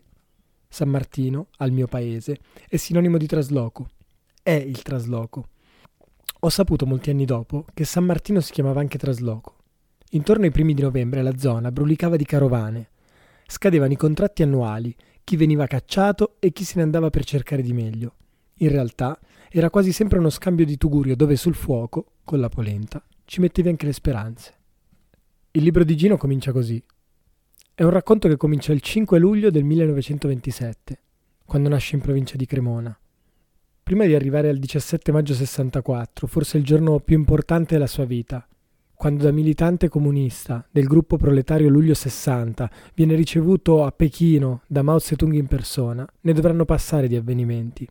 San 0.68 0.90
Martino, 0.90 1.46
al 1.56 1.72
mio 1.72 1.86
paese, 1.86 2.40
è 2.68 2.76
sinonimo 2.76 3.16
di 3.16 3.26
trasloco. 3.26 3.88
È 4.42 4.50
il 4.50 4.82
trasloco. 4.82 5.48
Ho 6.40 6.48
saputo 6.50 6.84
molti 6.84 7.08
anni 7.08 7.24
dopo 7.24 7.64
che 7.72 7.86
San 7.86 8.04
Martino 8.04 8.40
si 8.40 8.52
chiamava 8.52 8.80
anche 8.80 8.98
trasloco. 8.98 9.56
Intorno 10.10 10.44
ai 10.44 10.50
primi 10.50 10.74
di 10.74 10.82
novembre 10.82 11.22
la 11.22 11.38
zona 11.38 11.72
brulicava 11.72 12.16
di 12.16 12.26
carovane. 12.26 12.90
Scadevano 13.46 13.94
i 13.94 13.96
contratti 13.96 14.42
annuali, 14.42 14.94
chi 15.24 15.36
veniva 15.36 15.66
cacciato 15.66 16.36
e 16.38 16.52
chi 16.52 16.64
se 16.64 16.74
ne 16.76 16.82
andava 16.82 17.08
per 17.08 17.24
cercare 17.24 17.62
di 17.62 17.72
meglio. 17.72 18.12
In 18.58 18.68
realtà 18.68 19.18
era 19.48 19.70
quasi 19.70 19.90
sempre 19.90 20.18
uno 20.18 20.28
scambio 20.28 20.66
di 20.66 20.76
tugurio 20.76 21.16
dove 21.16 21.36
sul 21.36 21.54
fuoco, 21.54 22.12
con 22.28 22.40
la 22.40 22.50
polenta, 22.50 23.02
ci 23.24 23.40
mettevi 23.40 23.70
anche 23.70 23.86
le 23.86 23.94
speranze. 23.94 24.54
Il 25.52 25.62
libro 25.62 25.82
di 25.82 25.96
Gino 25.96 26.18
comincia 26.18 26.52
così. 26.52 26.82
È 27.72 27.82
un 27.82 27.88
racconto 27.88 28.28
che 28.28 28.36
comincia 28.36 28.74
il 28.74 28.82
5 28.82 29.18
luglio 29.18 29.50
del 29.50 29.64
1927, 29.64 31.00
quando 31.46 31.70
nasce 31.70 31.96
in 31.96 32.02
provincia 32.02 32.36
di 32.36 32.44
Cremona. 32.44 32.94
Prima 33.82 34.04
di 34.04 34.14
arrivare 34.14 34.50
al 34.50 34.58
17 34.58 35.10
maggio 35.10 35.32
64, 35.32 36.26
forse 36.26 36.58
il 36.58 36.64
giorno 36.64 37.00
più 37.00 37.16
importante 37.16 37.72
della 37.72 37.86
sua 37.86 38.04
vita, 38.04 38.46
quando 38.92 39.24
da 39.24 39.32
militante 39.32 39.88
comunista 39.88 40.68
del 40.70 40.86
gruppo 40.86 41.16
proletario 41.16 41.70
Luglio 41.70 41.94
60 41.94 42.70
viene 42.92 43.14
ricevuto 43.14 43.86
a 43.86 43.90
Pechino 43.90 44.64
da 44.66 44.82
Mao 44.82 44.98
Zedong 44.98 45.32
in 45.32 45.46
persona, 45.46 46.06
ne 46.20 46.32
dovranno 46.34 46.66
passare 46.66 47.08
di 47.08 47.16
avvenimenti. 47.16 47.88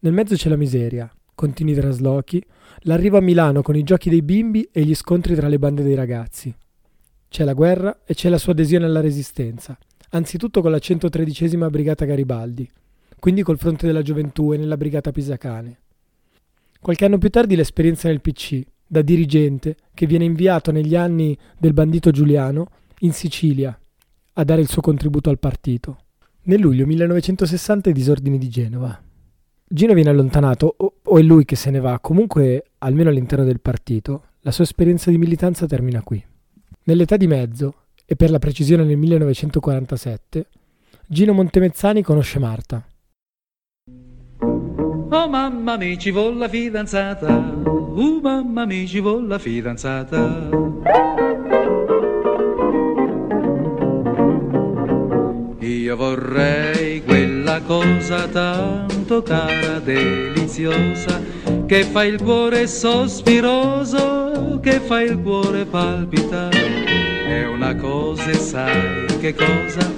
Nel 0.00 0.12
mezzo 0.12 0.36
c'è 0.36 0.48
la 0.48 0.56
miseria, 0.56 1.12
continui 1.38 1.72
traslochi, 1.72 2.44
l'arrivo 2.80 3.16
a 3.16 3.20
Milano 3.20 3.62
con 3.62 3.76
i 3.76 3.84
giochi 3.84 4.10
dei 4.10 4.22
bimbi 4.22 4.68
e 4.72 4.82
gli 4.82 4.92
scontri 4.96 5.36
tra 5.36 5.46
le 5.46 5.60
bande 5.60 5.84
dei 5.84 5.94
ragazzi. 5.94 6.52
C'è 7.28 7.44
la 7.44 7.52
guerra 7.52 8.00
e 8.04 8.14
c'è 8.14 8.28
la 8.28 8.38
sua 8.38 8.50
adesione 8.50 8.86
alla 8.86 9.00
resistenza, 9.00 9.78
anzitutto 10.10 10.60
con 10.60 10.72
la 10.72 10.80
113 10.80 11.56
Brigata 11.70 12.04
Garibaldi, 12.06 12.68
quindi 13.20 13.44
col 13.44 13.56
fronte 13.56 13.86
della 13.86 14.02
gioventù 14.02 14.52
e 14.52 14.56
nella 14.56 14.76
Brigata 14.76 15.12
Pisacane. 15.12 15.78
Qualche 16.80 17.04
anno 17.04 17.18
più 17.18 17.30
tardi 17.30 17.54
l'esperienza 17.54 18.08
nel 18.08 18.20
PC, 18.20 18.60
da 18.84 19.02
dirigente, 19.02 19.76
che 19.94 20.06
viene 20.06 20.24
inviato 20.24 20.72
negli 20.72 20.96
anni 20.96 21.38
del 21.56 21.72
bandito 21.72 22.10
Giuliano 22.10 22.66
in 23.00 23.12
Sicilia 23.12 23.78
a 24.32 24.44
dare 24.44 24.60
il 24.60 24.68
suo 24.68 24.82
contributo 24.82 25.30
al 25.30 25.38
partito. 25.38 25.98
Nel 26.42 26.58
luglio 26.58 26.84
1960 26.84 27.90
i 27.90 27.92
disordini 27.92 28.38
di 28.38 28.48
Genova. 28.48 29.06
Gino 29.70 29.92
viene 29.92 30.08
allontanato 30.08 30.74
o, 30.78 30.94
o, 31.02 31.18
è 31.18 31.22
lui 31.22 31.44
che 31.44 31.54
se 31.54 31.70
ne 31.70 31.78
va, 31.78 31.98
comunque 32.00 32.70
almeno 32.78 33.10
all'interno 33.10 33.44
del 33.44 33.60
partito, 33.60 34.22
la 34.40 34.50
sua 34.50 34.64
esperienza 34.64 35.10
di 35.10 35.18
militanza 35.18 35.66
termina 35.66 36.02
qui. 36.02 36.24
Nell'età 36.84 37.18
di 37.18 37.26
mezzo, 37.26 37.74
e 38.06 38.16
per 38.16 38.30
la 38.30 38.38
precisione 38.38 38.84
nel 38.84 38.96
1947, 38.96 40.46
Gino 41.06 41.34
Montemezzani 41.34 42.02
conosce 42.02 42.38
Marta. 42.38 42.82
Oh 44.40 45.28
mamma 45.28 45.76
mia 45.76 45.96
ci 45.98 46.10
vuole 46.12 46.36
la 46.36 46.48
fidanzata, 46.48 47.36
uh 47.36 48.20
mamma 48.22 48.64
mia 48.64 48.86
ci 48.86 49.00
vuole 49.00 49.26
la 49.26 49.38
fidanzata. 49.38 50.48
Io 55.58 55.96
vorrei 55.96 57.02
quella 57.04 57.60
cosa 57.60 58.26
tanto 58.28 58.97
cara, 59.22 59.80
deliziosa, 59.80 61.20
che 61.66 61.82
fa 61.84 62.04
il 62.04 62.22
cuore 62.22 62.66
sospiroso, 62.66 64.60
che 64.62 64.80
fa 64.80 65.00
il 65.00 65.18
cuore 65.20 65.64
palpitare. 65.64 66.84
È 67.26 67.46
una 67.46 67.74
cosa, 67.74 68.32
sai 68.34 69.06
che 69.18 69.34
cosa? 69.34 69.90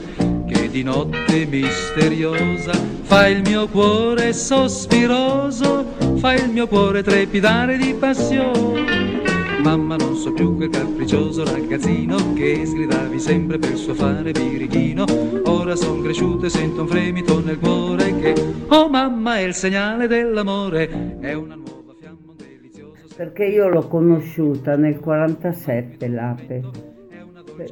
Che 0.47 0.69
di 0.71 0.83
notte 0.85 1.45
misteriosa 1.47 2.73
fa 3.03 3.27
il 3.27 3.43
mio 3.43 3.67
cuore 3.67 4.33
sospiroso, 4.33 5.87
fa 6.17 6.35
il 6.35 6.49
mio 6.49 6.69
cuore 6.69 7.03
trepidare 7.03 7.77
di 7.77 7.93
passione 7.95 9.20
Mamma 9.63 9.97
non 9.97 10.15
so 10.15 10.33
più 10.33 10.57
quel 10.57 10.71
capriccioso 10.71 11.45
ragazzino 11.45 12.33
che 12.33 12.65
sgridavi 12.65 13.19
sempre 13.19 13.59
per 13.59 13.77
suo 13.77 13.95
fare 13.95 14.33
birichino. 14.33 15.05
Ora 15.45 15.77
son 15.77 16.03
cresciuto 16.03 16.47
e 16.47 16.49
sento 16.49 16.83
un 16.83 16.89
fremito 16.89 17.41
nel 17.41 17.59
cuore 17.59 18.17
che, 18.17 18.35
oh 18.69 18.89
mamma, 18.89 19.37
è 19.37 19.43
il 19.43 19.53
segnale 19.55 20.07
dell'amore, 20.07 21.19
è 21.21 21.35
una 21.35 21.57
nuova 21.57 21.95
fiamma 21.99 22.33
deliziosa. 22.37 23.15
Perché 23.15 23.45
io 23.45 23.69
l'ho 23.69 23.87
conosciuta 23.87 24.77
nel 24.77 24.99
47 24.99 26.09
l'Ape. 26.09 26.63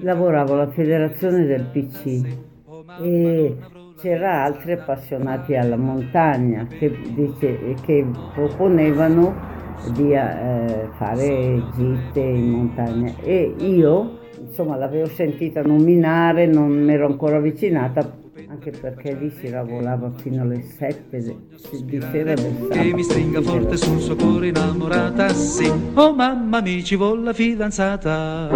Lavoravo 0.00 0.52
alla 0.52 0.70
federazione 0.70 1.46
del 1.46 1.64
PC 1.72 2.22
e 3.00 3.56
c'era 3.98 4.44
altri 4.44 4.72
appassionati 4.72 5.54
alla 5.54 5.76
montagna 5.76 6.66
che, 6.66 6.94
dice, 7.14 7.74
che 7.82 8.06
proponevano 8.34 9.56
di 9.92 10.12
eh, 10.12 10.88
fare 10.96 11.62
gite 11.74 12.20
in 12.20 12.50
montagna 12.50 13.12
e 13.22 13.54
io 13.58 14.18
insomma 14.40 14.76
l'avevo 14.76 15.06
sentita 15.06 15.62
nominare, 15.62 16.46
non 16.46 16.70
mi 16.70 16.92
ero 16.92 17.06
ancora 17.06 17.36
avvicinata 17.36 18.26
anche 18.48 18.70
perché 18.70 19.14
lì 19.14 19.30
si 19.30 19.50
lavorava 19.50 20.10
fino 20.16 20.42
alle 20.42 20.62
7 20.62 21.36
di 21.84 22.00
sera 22.00 22.34
del 22.34 22.38
sabato. 22.38 22.80
Che 22.80 22.94
mi 22.94 23.02
stringa 23.02 23.42
forte 23.42 23.76
sul 23.76 23.98
suo 23.98 24.16
cuore 24.16 24.48
innamorata, 24.48 25.28
sì, 25.30 25.70
oh 25.94 26.14
mamma 26.14 26.60
mi 26.60 26.82
ci 26.82 26.96
vuole 26.96 27.22
la 27.22 27.32
fidanzata. 27.32 28.48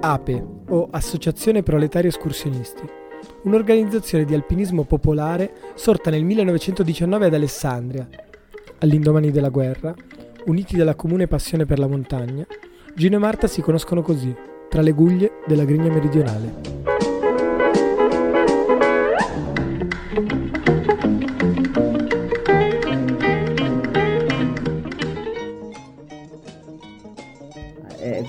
APE 0.00 0.46
o 0.68 0.88
Associazione 0.90 1.62
Proletaria 1.62 2.08
Escursionisti 2.08 3.06
un'organizzazione 3.42 4.24
di 4.24 4.34
alpinismo 4.34 4.84
popolare 4.84 5.52
sorta 5.74 6.10
nel 6.10 6.24
1919 6.24 7.26
ad 7.26 7.34
Alessandria. 7.34 8.08
All'indomani 8.80 9.30
della 9.30 9.48
guerra, 9.48 9.94
uniti 10.48 10.76
dalla 10.76 10.94
comune 10.94 11.26
passione 11.26 11.66
per 11.66 11.78
la 11.78 11.86
montagna, 11.86 12.46
Gino 12.94 13.16
e 13.16 13.18
Marta 13.18 13.46
si 13.46 13.60
conoscono 13.60 14.02
così, 14.02 14.34
tra 14.68 14.80
le 14.80 14.92
guglie 14.92 15.32
della 15.46 15.64
Grigna 15.64 15.92
Meridionale. 15.92 16.86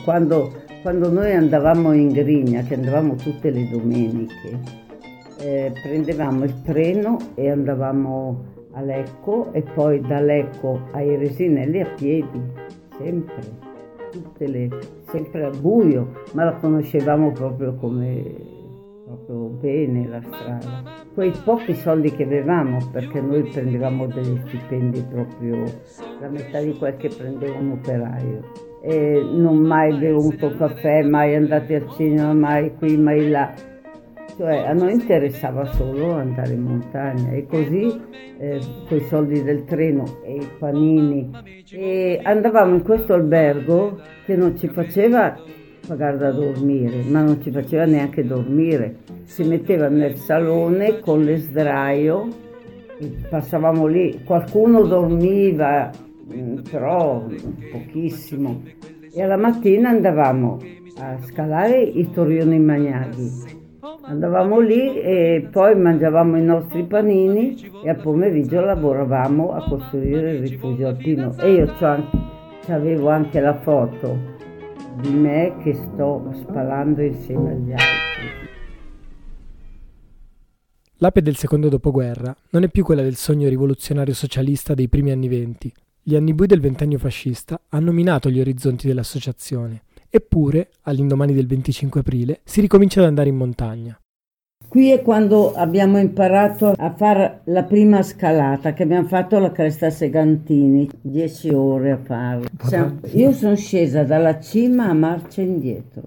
quando, 0.03 0.63
quando, 0.81 1.11
noi 1.11 1.33
andavamo 1.33 1.93
in 1.93 2.09
Grigna, 2.11 2.63
che 2.63 2.73
andavamo 2.73 3.15
tutte 3.15 3.51
le 3.51 3.69
domeniche, 3.69 4.59
eh, 5.37 5.71
prendevamo 5.83 6.45
il 6.45 6.61
treno 6.63 7.17
e 7.35 7.49
andavamo 7.51 8.58
a 8.71 8.81
Lecco 8.81 9.51
e 9.53 9.61
poi 9.61 10.01
da 10.01 10.19
Lecco 10.19 10.79
ai 10.91 11.15
Resinelli 11.15 11.81
a 11.81 11.93
piedi, 11.95 12.41
sempre, 12.97 13.41
le, 14.37 14.69
sempre 15.07 15.45
a 15.45 15.49
buio, 15.49 16.23
ma 16.33 16.45
la 16.45 16.55
conoscevamo 16.55 17.31
proprio 17.31 17.75
come 17.75 18.57
proprio 19.09 19.47
bene 19.59 20.07
la 20.07 20.21
strada. 20.21 20.83
Quei 21.13 21.33
pochi 21.43 21.73
soldi 21.73 22.11
che 22.11 22.23
avevamo, 22.23 22.77
perché 22.91 23.19
noi 23.19 23.43
prendevamo 23.43 24.05
degli 24.05 24.39
stipendi 24.45 25.03
proprio 25.09 25.63
la 26.19 26.29
metà 26.29 26.61
di 26.61 26.77
quel 26.77 26.95
che 26.97 27.09
prendeva 27.09 27.57
un 27.57 27.71
operaio 27.71 28.67
e 28.81 29.21
non 29.33 29.57
mai 29.57 29.97
bevuto 29.97 30.55
caffè, 30.55 31.01
mai 31.03 31.35
andati 31.35 31.73
al 31.73 31.89
cinema, 31.89 32.33
mai 32.33 32.75
qui, 32.75 32.97
mai 32.97 33.29
là. 33.29 33.51
Cioè 34.39 34.59
a 34.59 34.71
noi 34.71 34.93
interessava 34.93 35.65
solo 35.65 36.13
andare 36.13 36.53
in 36.53 36.61
montagna 36.61 37.31
e 37.31 37.45
così 37.45 37.93
eh, 38.39 38.61
con 38.87 38.97
i 38.97 39.01
soldi 39.01 39.43
del 39.43 39.65
treno 39.65 40.21
e 40.23 40.35
i 40.35 40.47
panini 40.57 41.29
e 41.69 42.21
andavamo 42.23 42.75
in 42.75 42.83
questo 42.83 43.15
albergo 43.15 43.99
che 44.25 44.37
non 44.37 44.55
ci 44.55 44.69
faceva 44.69 45.35
pagare 45.85 46.17
da 46.17 46.31
dormire, 46.31 47.01
ma 47.03 47.21
non 47.21 47.41
ci 47.41 47.51
faceva 47.51 47.83
neanche 47.83 48.23
dormire. 48.23 48.99
Si 49.23 49.43
metteva 49.43 49.89
nel 49.89 50.15
salone 50.15 50.99
con 50.99 51.21
le 51.23 51.35
sdraio, 51.35 52.27
passavamo 53.29 53.87
lì, 53.87 54.21
qualcuno 54.23 54.83
dormiva, 54.83 55.91
Mm, 56.31 56.59
però 56.69 57.25
pochissimo. 57.71 58.61
E 59.11 59.21
alla 59.21 59.37
mattina 59.37 59.89
andavamo 59.89 60.59
a 60.99 61.17
scalare 61.23 61.81
i 61.81 62.09
Torrioni 62.11 62.59
Magnaghi. 62.59 63.58
Andavamo 64.09 64.59
lì 64.59 64.99
e 64.99 65.49
poi 65.51 65.75
mangiavamo 65.75 66.35
i 66.35 66.41
nostri 66.41 66.83
panini 66.83 67.55
e 67.83 67.89
al 67.91 68.01
pomeriggio 68.01 68.59
lavoravamo 68.59 69.51
a 69.51 69.63
costruire 69.63 70.31
il 70.31 70.47
rifugio 70.47 70.87
alpino. 70.87 71.37
E 71.37 71.51
io 71.51 71.71
avevo 72.69 73.09
anche 73.09 73.39
la 73.39 73.53
foto 73.59 74.17
di 74.99 75.11
me 75.11 75.57
che 75.61 75.75
sto 75.75 76.27
spalando 76.41 77.03
insieme 77.03 77.51
agli 77.51 77.71
altri. 77.71 78.47
L'ape 80.95 81.21
del 81.21 81.35
secondo 81.35 81.69
dopoguerra 81.69 82.35
non 82.49 82.63
è 82.63 82.67
più 82.67 82.83
quella 82.83 83.03
del 83.03 83.15
sogno 83.15 83.47
rivoluzionario 83.47 84.15
socialista 84.15 84.73
dei 84.73 84.89
primi 84.89 85.11
anni 85.11 85.27
venti, 85.27 85.71
gli 86.01 86.15
anni 86.15 86.33
bui 86.33 86.47
del 86.47 86.61
ventennio 86.61 86.97
fascista 86.97 87.61
hanno 87.69 87.91
minato 87.91 88.31
gli 88.31 88.39
orizzonti 88.39 88.87
dell'associazione, 88.87 89.83
eppure, 90.09 90.69
all'indomani 90.81 91.33
del 91.33 91.47
25 91.47 91.99
aprile, 91.99 92.39
si 92.43 92.61
ricomincia 92.61 93.01
ad 93.01 93.07
andare 93.07 93.29
in 93.29 93.35
montagna. 93.35 93.99
Qui 94.67 94.91
è 94.91 95.01
quando 95.01 95.53
abbiamo 95.53 95.97
imparato 95.97 96.73
a 96.77 96.93
fare 96.93 97.41
la 97.45 97.63
prima 97.63 98.03
scalata, 98.03 98.73
che 98.73 98.83
abbiamo 98.83 99.07
fatto 99.07 99.39
la 99.39 99.51
cresta 99.51 99.89
Segantini, 99.89 100.87
dieci 101.01 101.49
ore 101.49 101.91
a 101.91 101.97
farla. 101.97 102.47
Io 103.13 103.31
sono 103.31 103.55
scesa 103.55 104.03
dalla 104.03 104.39
cima 104.39 104.85
a 104.85 104.93
marcia 104.93 105.41
indietro. 105.41 106.03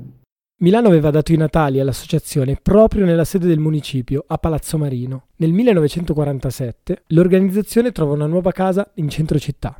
Milano 0.62 0.86
aveva 0.86 1.10
dato 1.10 1.32
i 1.32 1.36
natali 1.36 1.80
all'associazione 1.80 2.56
proprio 2.62 3.04
nella 3.04 3.24
sede 3.24 3.48
del 3.48 3.58
municipio, 3.58 4.22
a 4.28 4.38
Palazzo 4.38 4.78
Marino. 4.78 5.24
Nel 5.38 5.50
1947 5.50 7.02
l'organizzazione 7.08 7.90
trova 7.90 8.12
una 8.12 8.26
nuova 8.26 8.52
casa 8.52 8.88
in 8.94 9.08
centro 9.08 9.40
città. 9.40 9.76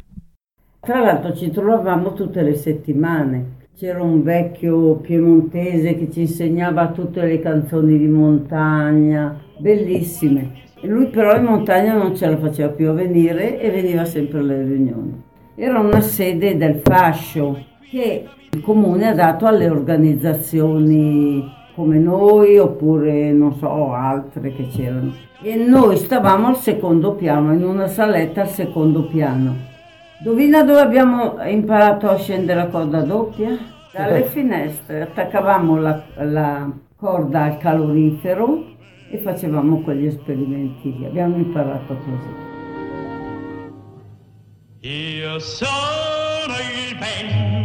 Tra 0.81 0.99
l'altro 0.99 1.37
ci 1.37 1.51
trovavamo 1.51 2.15
tutte 2.15 2.43
le 2.43 2.57
settimane. 2.57 3.61
C'era 3.75 4.03
un 4.03 4.23
vecchio 4.23 4.97
piemontese 4.97 5.97
che 5.97 6.11
ci 6.11 6.21
insegnava 6.21 6.89
tutte 6.89 7.25
le 7.25 7.41
canzoni 7.41 7.99
di 7.99 8.07
montagna, 8.07 9.37
bellissime. 9.59 10.53
Lui 10.83 11.07
però 11.07 11.35
in 11.37 11.45
montagna 11.45 11.95
non 11.95 12.15
ce 12.15 12.29
la 12.29 12.37
faceva 12.37 12.69
più 12.69 12.91
a 12.91 12.93
venire 12.93 13.59
e 13.61 13.71
veniva 13.71 14.05
sempre 14.05 14.41
alle 14.41 14.63
riunioni. 14.63 15.23
Era 15.57 15.81
una 15.81 16.01
sede 16.01 16.57
del 16.57 16.81
fascio 16.83 17.65
che 17.91 18.25
il 18.51 18.61
comune 18.61 19.09
ha 19.09 19.15
dato 19.15 19.47
alle 19.47 19.69
organizzazioni 19.69 21.43
come 21.75 21.99
noi 21.99 22.59
oppure 22.59 23.33
non 23.33 23.55
so 23.55 23.93
altre 23.95 24.53
che 24.53 24.69
c'erano. 24.69 25.13
E 25.43 25.57
noi 25.57 25.97
stavamo 25.97 26.49
al 26.49 26.57
secondo 26.57 27.15
piano, 27.15 27.53
in 27.53 27.65
una 27.65 27.87
saletta 27.89 28.43
al 28.43 28.49
secondo 28.49 29.07
piano. 29.07 29.71
Dovina 30.23 30.63
dove 30.63 30.81
abbiamo 30.81 31.43
imparato 31.43 32.09
a 32.09 32.17
scendere 32.17 32.61
a 32.61 32.67
corda 32.69 33.01
doppia? 33.01 33.59
Dalle 33.93 34.25
finestre, 34.25 35.03
attaccavamo 35.03 35.77
la, 35.81 36.05
la 36.19 36.71
corda 36.97 37.43
al 37.43 37.59
calorifero 37.59 38.65
e 39.11 39.19
facevamo 39.19 39.81
quegli 39.83 40.07
esperimenti 40.07 40.97
lì. 40.97 41.07
Abbiamo 41.07 41.37
imparato 41.37 41.97
così. 41.97 42.51
Io 44.89 45.39
sono 45.41 46.55
il 46.89 46.97
vento, 46.99 47.62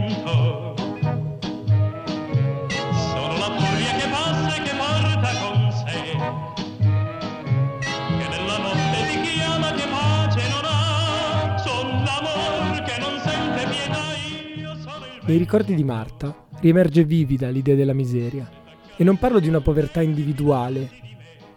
Nei 15.27 15.37
ricordi 15.37 15.75
di 15.75 15.83
Marta 15.83 16.33
riemerge 16.61 17.03
vivida 17.03 17.49
l'idea 17.49 17.75
della 17.75 17.91
miseria. 17.91 18.49
E 18.95 19.03
non 19.03 19.17
parlo 19.17 19.41
di 19.41 19.49
una 19.49 19.59
povertà 19.59 20.01
individuale, 20.01 20.89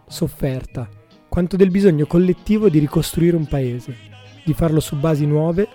sofferta, 0.09 0.89
quanto 1.29 1.57
del 1.57 1.71
bisogno 1.71 2.05
collettivo 2.07 2.69
di 2.69 2.81
ricostruire 2.81 3.37
un 3.37 3.47
paese, 3.47 3.95
di 4.45 4.55
farlo 4.55 4.81
su 4.81 4.97
basi 4.97 5.25
nuove 5.25 5.69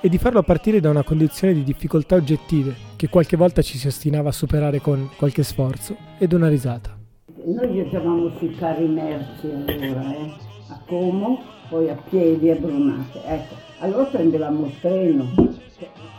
e 0.00 0.08
di 0.08 0.18
farlo 0.18 0.40
a 0.40 0.42
partire 0.42 0.80
da 0.80 0.90
una 0.90 1.04
condizione 1.04 1.54
di 1.54 1.62
difficoltà 1.62 2.16
oggettive 2.16 2.74
che 2.96 3.08
qualche 3.08 3.36
volta 3.36 3.62
ci 3.62 3.78
si 3.78 3.86
ostinava 3.86 4.30
a 4.30 4.32
superare 4.32 4.80
con 4.80 5.08
qualche 5.16 5.44
sforzo 5.44 5.96
ed 6.18 6.32
una 6.32 6.48
risata. 6.48 6.98
Noi 7.44 7.76
giocavamo 7.76 8.32
sui 8.38 8.56
carri 8.56 8.88
merci 8.88 9.46
allora, 9.46 10.16
eh? 10.16 10.32
a 10.70 10.80
Como, 10.84 11.38
poi 11.68 11.90
a 11.90 11.94
piedi 12.10 12.50
a 12.50 12.56
Brunate. 12.56 13.20
Ecco, 13.24 13.54
allora 13.78 14.04
prendevamo 14.06 14.66
il 14.66 14.80
treno 14.80 15.55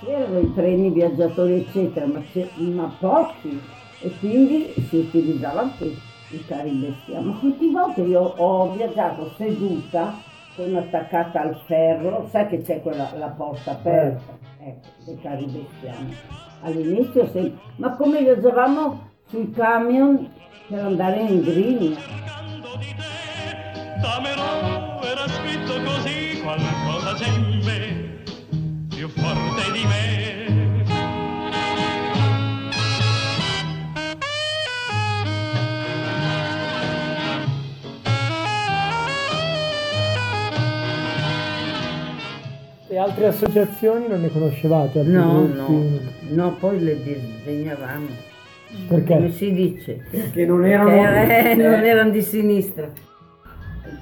c'erano 0.08 0.40
i 0.40 0.54
treni 0.54 0.90
viaggiatori 0.90 1.56
eccetera, 1.56 2.06
ma, 2.06 2.24
ma 2.56 2.96
pochi 2.98 3.62
e 4.00 4.12
quindi 4.20 4.74
si 4.88 4.98
utilizzava 4.98 5.62
anche 5.62 5.84
i 6.30 6.46
carri 6.48 6.72
bestiame. 6.72 7.26
Ma 7.26 7.38
quante 7.38 7.70
volte 7.70 8.02
io 8.02 8.22
ho 8.22 8.72
viaggiato 8.72 9.34
seduta 9.36 10.16
con 10.56 10.76
attaccata 10.76 11.42
al 11.42 11.62
ferro, 11.66 12.28
sai 12.32 12.48
che 12.48 12.62
c'è 12.62 12.82
quella 12.82 13.12
la 13.18 13.28
porta 13.28 13.72
aperta, 13.72 14.38
ecco, 14.60 14.88
dei 15.06 15.20
carri 15.20 15.46
bestiame. 15.46 16.16
All'inizio 16.62 17.28
sempre, 17.28 17.60
ma 17.76 17.96
come 17.96 18.22
viaggiavamo 18.22 19.10
sui 19.28 19.52
camion 19.52 20.32
per 20.70 20.80
andare 20.80 21.20
in 21.20 21.42
griglia. 21.42 21.98
Damerò 24.02 25.02
era 25.02 25.28
scritto 25.28 25.74
così, 25.84 26.42
qualcosa 26.42 27.14
c'è 27.14 27.28
in 27.28 27.62
me 27.66 27.97
più 29.08 29.22
forte 29.22 29.72
di 29.72 29.86
me. 29.86 30.46
E 42.90 42.98
altre 42.98 43.28
associazioni 43.28 44.08
non 44.08 44.22
ne 44.22 44.32
conoscevate? 44.32 45.04
No, 45.04 45.46
no, 45.46 46.00
no, 46.30 46.56
poi 46.60 46.80
le 46.80 47.04
disegnavamo. 47.04 48.08
Perché? 48.88 49.16
Come 49.16 49.32
si 49.32 49.54
dice? 49.54 50.04
Che 50.32 50.46
non 50.46 50.66
erano... 50.66 50.90
Eh, 50.90 51.56
non 51.56 51.86
erano 51.86 52.10
di 52.10 52.22
sinistra 52.22 52.90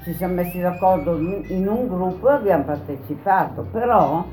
ci 0.04 0.14
siamo 0.14 0.36
messi 0.36 0.60
d'accordo 0.60 1.18
in 1.18 1.68
un 1.68 1.88
gruppo 1.88 2.30
e 2.30 2.34
abbiamo 2.34 2.64
partecipato, 2.64 3.68
però 3.72 4.24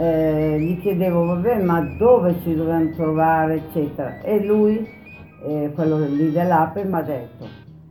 eh, 0.00 0.58
gli 0.58 0.80
chiedevo, 0.80 1.26
vabbè, 1.26 1.62
ma 1.62 1.80
dove 1.98 2.34
ci 2.42 2.54
dobbiamo 2.54 2.90
trovare, 2.94 3.56
eccetera. 3.56 4.20
E 4.20 4.42
lui, 4.42 4.88
eh, 5.44 5.70
quello 5.74 5.98
lì 5.98 6.32
dell'Ape, 6.32 6.84
mi 6.84 6.94
ha 6.94 7.02
detto, 7.02 7.46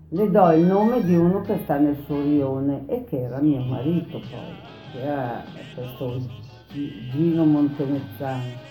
le 0.09 0.31
do 0.31 0.51
il 0.51 0.65
nome 0.65 1.03
di 1.03 1.15
uno 1.15 1.41
che 1.41 1.59
sta 1.63 1.77
nel 1.77 2.01
suo 2.05 2.19
rione 2.23 2.85
e 2.87 3.03
che 3.03 3.21
era 3.21 3.39
mio 3.39 3.61
marito 3.61 4.19
poi, 4.19 4.55
che 4.91 5.01
era 5.01 5.43
questo 5.75 6.19
Gino 6.71 7.45
Montemezzano. 7.45 8.67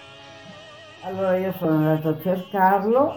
Allora 1.03 1.37
io 1.37 1.53
sono 1.59 1.77
andata 1.77 2.09
a 2.09 2.21
cercarlo 2.21 3.13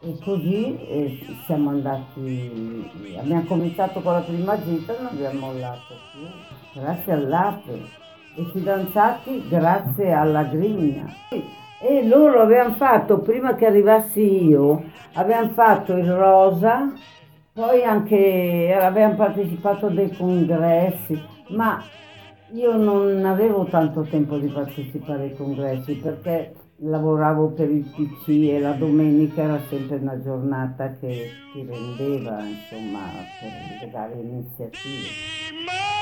e 0.00 0.18
così 0.24 0.78
eh, 0.86 1.18
siamo 1.44 1.68
andati, 1.68 2.90
abbiamo 3.18 3.44
cominciato 3.44 4.00
con 4.00 4.14
la 4.14 4.20
prima 4.20 4.58
gita 4.62 4.96
e 4.96 5.02
non 5.02 5.12
abbiamo 5.12 5.40
mollato 5.40 5.94
più, 6.12 6.80
grazie 6.80 7.12
all'ape, 7.12 7.99
e 8.36 8.44
fidanzati 8.52 9.48
grazie 9.48 10.12
alla 10.12 10.44
grigna. 10.44 11.06
E 11.82 12.06
loro 12.06 12.40
avevano 12.40 12.74
fatto, 12.74 13.20
prima 13.20 13.54
che 13.54 13.66
arrivassi 13.66 14.44
io, 14.44 14.84
abbiamo 15.14 15.48
fatto 15.50 15.96
il 15.96 16.12
rosa, 16.12 16.92
poi 17.52 17.82
anche 17.82 18.76
abbiamo 18.78 19.14
partecipato 19.14 19.86
a 19.86 19.90
dei 19.90 20.14
congressi, 20.14 21.20
ma 21.48 21.82
io 22.52 22.76
non 22.76 23.24
avevo 23.24 23.64
tanto 23.64 24.02
tempo 24.02 24.36
di 24.36 24.48
partecipare 24.48 25.24
ai 25.24 25.36
congressi 25.36 25.94
perché 25.94 26.52
lavoravo 26.82 27.48
per 27.50 27.70
il 27.70 27.84
PC 27.84 28.28
e 28.28 28.58
la 28.58 28.72
domenica 28.72 29.42
era 29.42 29.60
sempre 29.68 29.96
una 29.96 30.20
giornata 30.20 30.92
che 30.98 31.30
ti 31.52 31.66
rendeva 31.66 32.42
insomma 32.42 33.00
per 33.40 33.80
le 33.80 33.90
varie 33.92 34.22
iniziative. 34.22 35.99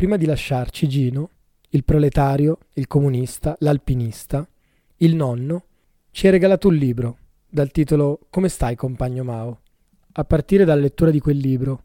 Prima 0.00 0.16
di 0.16 0.24
lasciarci 0.24 0.88
Gino, 0.88 1.28
il 1.68 1.84
proletario, 1.84 2.56
il 2.76 2.86
comunista, 2.86 3.54
l'alpinista, 3.58 4.48
il 4.96 5.14
nonno, 5.14 5.64
ci 6.10 6.26
ha 6.26 6.30
regalato 6.30 6.68
un 6.68 6.74
libro 6.74 7.18
dal 7.46 7.70
titolo 7.70 8.20
Come 8.30 8.48
stai 8.48 8.76
compagno 8.76 9.24
Mao? 9.24 9.60
A 10.12 10.24
partire 10.24 10.64
dalla 10.64 10.80
lettura 10.80 11.10
di 11.10 11.20
quel 11.20 11.36
libro 11.36 11.82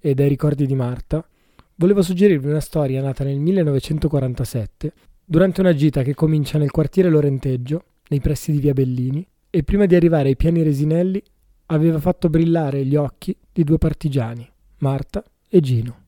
e 0.00 0.14
dai 0.14 0.28
ricordi 0.30 0.64
di 0.64 0.74
Marta, 0.74 1.22
volevo 1.74 2.00
suggerirvi 2.00 2.48
una 2.48 2.60
storia 2.60 3.02
nata 3.02 3.22
nel 3.22 3.38
1947 3.38 4.92
durante 5.22 5.60
una 5.60 5.74
gita 5.74 6.00
che 6.00 6.14
comincia 6.14 6.56
nel 6.56 6.70
quartiere 6.70 7.10
Lorenteggio, 7.10 7.84
nei 8.08 8.20
pressi 8.20 8.50
di 8.50 8.60
Via 8.60 8.72
Bellini, 8.72 9.28
e 9.50 9.62
prima 9.62 9.84
di 9.84 9.94
arrivare 9.94 10.28
ai 10.30 10.36
piani 10.36 10.62
Resinelli 10.62 11.22
aveva 11.66 12.00
fatto 12.00 12.30
brillare 12.30 12.86
gli 12.86 12.96
occhi 12.96 13.36
di 13.52 13.62
due 13.62 13.76
partigiani, 13.76 14.50
Marta 14.78 15.22
e 15.50 15.60
Gino. 15.60 16.06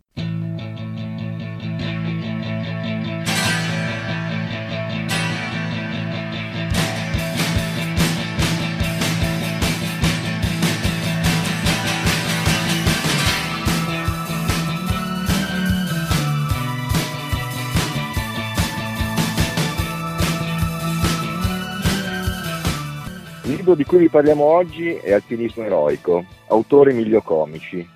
Libro 23.61 23.75
di 23.75 23.85
cui 23.85 23.99
vi 23.99 24.09
parliamo 24.09 24.43
oggi 24.43 24.95
è 24.95 25.13
Alpinismo 25.13 25.65
eroico, 25.65 26.25
autore 26.47 26.93
Emilio 26.93 27.21
Comici. 27.21 27.87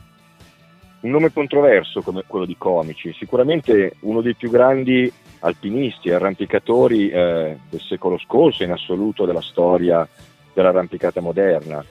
Un 1.00 1.10
nome 1.10 1.32
controverso 1.32 2.02
come 2.02 2.22
quello 2.26 2.44
di 2.44 2.54
Comici, 2.58 3.14
sicuramente 3.14 3.96
uno 4.00 4.20
dei 4.20 4.34
più 4.34 4.50
grandi 4.50 5.10
alpinisti 5.38 6.10
e 6.10 6.14
arrampicatori 6.14 7.08
eh, 7.08 7.58
del 7.70 7.80
secolo 7.80 8.18
scorso 8.18 8.62
in 8.62 8.72
assoluto 8.72 9.24
della 9.24 9.40
storia 9.40 10.06
dell'arrampicata 10.52 11.22
moderna, 11.22 11.82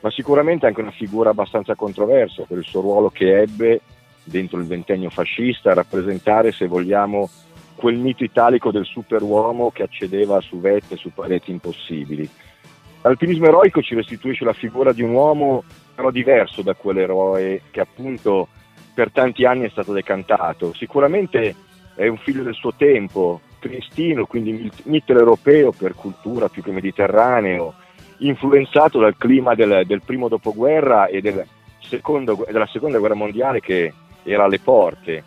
ma 0.00 0.10
sicuramente 0.10 0.66
anche 0.66 0.82
una 0.82 0.90
figura 0.90 1.30
abbastanza 1.30 1.74
controversa 1.74 2.44
per 2.46 2.58
il 2.58 2.64
suo 2.64 2.82
ruolo 2.82 3.08
che 3.08 3.40
ebbe 3.40 3.80
dentro 4.22 4.58
il 4.58 4.66
ventennio 4.66 5.08
fascista 5.08 5.70
a 5.70 5.74
rappresentare, 5.74 6.52
se 6.52 6.66
vogliamo, 6.66 7.30
quel 7.74 7.96
mito 7.96 8.22
italico 8.22 8.70
del 8.70 8.84
superuomo 8.84 9.70
che 9.70 9.82
accedeva 9.82 10.42
su 10.42 10.60
vette, 10.60 10.96
su 10.96 11.10
pareti 11.10 11.50
impossibili. 11.50 12.28
L'alpinismo 13.04 13.46
eroico 13.46 13.82
ci 13.82 13.94
restituisce 13.94 14.46
la 14.46 14.54
figura 14.54 14.94
di 14.94 15.02
un 15.02 15.10
uomo 15.10 15.62
però 15.94 16.10
diverso 16.10 16.62
da 16.62 16.72
quell'eroe 16.72 17.60
che 17.70 17.80
appunto 17.80 18.48
per 18.94 19.10
tanti 19.10 19.44
anni 19.44 19.66
è 19.66 19.68
stato 19.68 19.92
decantato. 19.92 20.72
Sicuramente 20.72 21.54
è 21.94 22.06
un 22.06 22.16
figlio 22.16 22.42
del 22.42 22.54
suo 22.54 22.72
tempo, 22.74 23.42
triestino, 23.58 24.24
quindi 24.24 24.70
mitteleuropeo 24.84 25.72
per 25.72 25.94
cultura 25.94 26.48
più 26.48 26.62
che 26.62 26.70
mediterraneo, 26.70 27.74
influenzato 28.18 28.98
dal 28.98 29.18
clima 29.18 29.54
del, 29.54 29.82
del 29.84 30.00
primo 30.02 30.28
dopoguerra 30.28 31.06
e 31.06 31.20
del 31.20 31.44
secondo, 31.80 32.46
della 32.50 32.66
seconda 32.68 32.98
guerra 32.98 33.14
mondiale 33.14 33.60
che 33.60 33.92
era 34.22 34.44
alle 34.44 34.60
porte. 34.60 35.24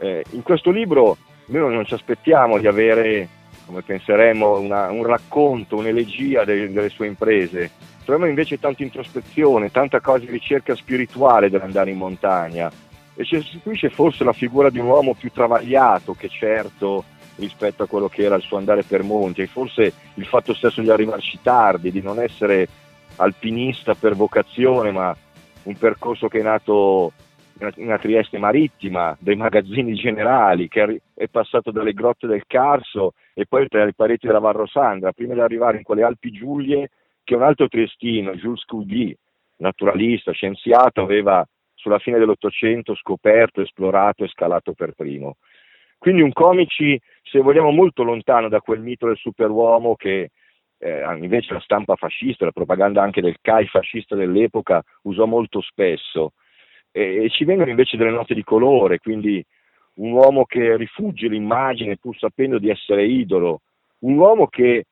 Eh, 0.00 0.22
in 0.32 0.42
questo 0.42 0.70
libro 0.70 1.16
noi 1.46 1.72
non 1.72 1.86
ci 1.86 1.94
aspettiamo 1.94 2.58
di 2.58 2.66
avere 2.66 3.26
come 3.66 3.82
penseremmo, 3.82 4.58
una, 4.58 4.90
un 4.90 5.04
racconto, 5.04 5.76
un'elegia 5.76 6.44
delle, 6.44 6.70
delle 6.70 6.88
sue 6.88 7.06
imprese. 7.06 7.70
Troviamo 8.04 8.30
invece 8.30 8.58
tanta 8.58 8.82
introspezione, 8.82 9.70
tanta 9.70 10.00
cosa 10.00 10.20
di 10.20 10.30
ricerca 10.30 10.74
spirituale 10.76 11.50
dell'andare 11.50 11.90
in 11.90 11.98
montagna 11.98 12.70
e 13.18 13.24
ci 13.24 13.36
restituisce 13.36 13.88
forse 13.88 14.24
la 14.24 14.32
figura 14.32 14.70
di 14.70 14.78
un 14.78 14.86
uomo 14.86 15.14
più 15.14 15.30
travagliato 15.32 16.14
che 16.14 16.28
certo 16.28 17.04
rispetto 17.36 17.82
a 17.82 17.86
quello 17.86 18.08
che 18.08 18.22
era 18.22 18.36
il 18.36 18.42
suo 18.42 18.58
andare 18.58 18.82
per 18.82 19.02
monti 19.02 19.42
e 19.42 19.46
forse 19.46 19.92
il 20.14 20.26
fatto 20.26 20.54
stesso 20.54 20.80
di 20.80 20.90
arrivarci 20.90 21.38
tardi, 21.42 21.90
di 21.90 22.02
non 22.02 22.20
essere 22.20 22.68
alpinista 23.16 23.94
per 23.94 24.14
vocazione 24.14 24.92
ma 24.92 25.16
un 25.64 25.76
percorso 25.76 26.28
che 26.28 26.38
è 26.38 26.42
nato 26.42 27.12
una 27.76 27.98
Trieste 27.98 28.36
marittima, 28.36 29.16
dei 29.18 29.34
magazzini 29.34 29.94
generali, 29.94 30.68
che 30.68 31.00
è 31.14 31.26
passato 31.28 31.70
dalle 31.70 31.94
grotte 31.94 32.26
del 32.26 32.44
Carso 32.46 33.14
e 33.38 33.44
poi 33.46 33.68
tra 33.68 33.84
le 33.84 33.92
pareti 33.92 34.26
della 34.26 34.38
Varrosandra, 34.38 35.12
prima 35.12 35.34
di 35.34 35.40
arrivare 35.40 35.76
in 35.76 35.82
quelle 35.82 36.02
Alpi 36.02 36.30
Giulie, 36.30 36.88
che 37.22 37.34
un 37.34 37.42
altro 37.42 37.68
triestino, 37.68 38.34
Jules 38.34 38.64
Coudy, 38.64 39.14
naturalista, 39.56 40.32
scienziato, 40.32 41.02
aveva 41.02 41.46
sulla 41.74 41.98
fine 41.98 42.18
dell'Ottocento 42.18 42.94
scoperto, 42.94 43.60
esplorato 43.60 44.24
e 44.24 44.28
scalato 44.28 44.72
per 44.72 44.92
primo. 44.92 45.36
Quindi 45.98 46.22
un 46.22 46.32
comici, 46.32 46.98
se 47.22 47.40
vogliamo, 47.40 47.70
molto 47.72 48.04
lontano 48.04 48.48
da 48.48 48.62
quel 48.62 48.80
mito 48.80 49.06
del 49.06 49.18
superuomo 49.18 49.96
che 49.96 50.30
eh, 50.78 51.16
invece 51.20 51.52
la 51.52 51.60
stampa 51.60 51.94
fascista, 51.94 52.46
la 52.46 52.52
propaganda 52.52 53.02
anche 53.02 53.20
del 53.20 53.36
CAI 53.42 53.66
fascista 53.66 54.16
dell'epoca 54.16 54.82
usò 55.02 55.26
molto 55.26 55.60
spesso 55.60 56.32
e, 56.90 57.28
ci 57.28 57.44
vengono 57.44 57.68
invece 57.68 57.98
delle 57.98 58.10
note 58.10 58.32
di 58.32 58.42
colore, 58.42 58.98
quindi 58.98 59.44
un 59.96 60.12
uomo 60.12 60.44
che 60.44 60.76
rifugge 60.76 61.28
l'immagine 61.28 61.96
pur 61.96 62.16
sapendo 62.18 62.58
di 62.58 62.68
essere 62.68 63.06
idolo, 63.06 63.60
un 64.00 64.16
uomo 64.16 64.46
che 64.46 64.84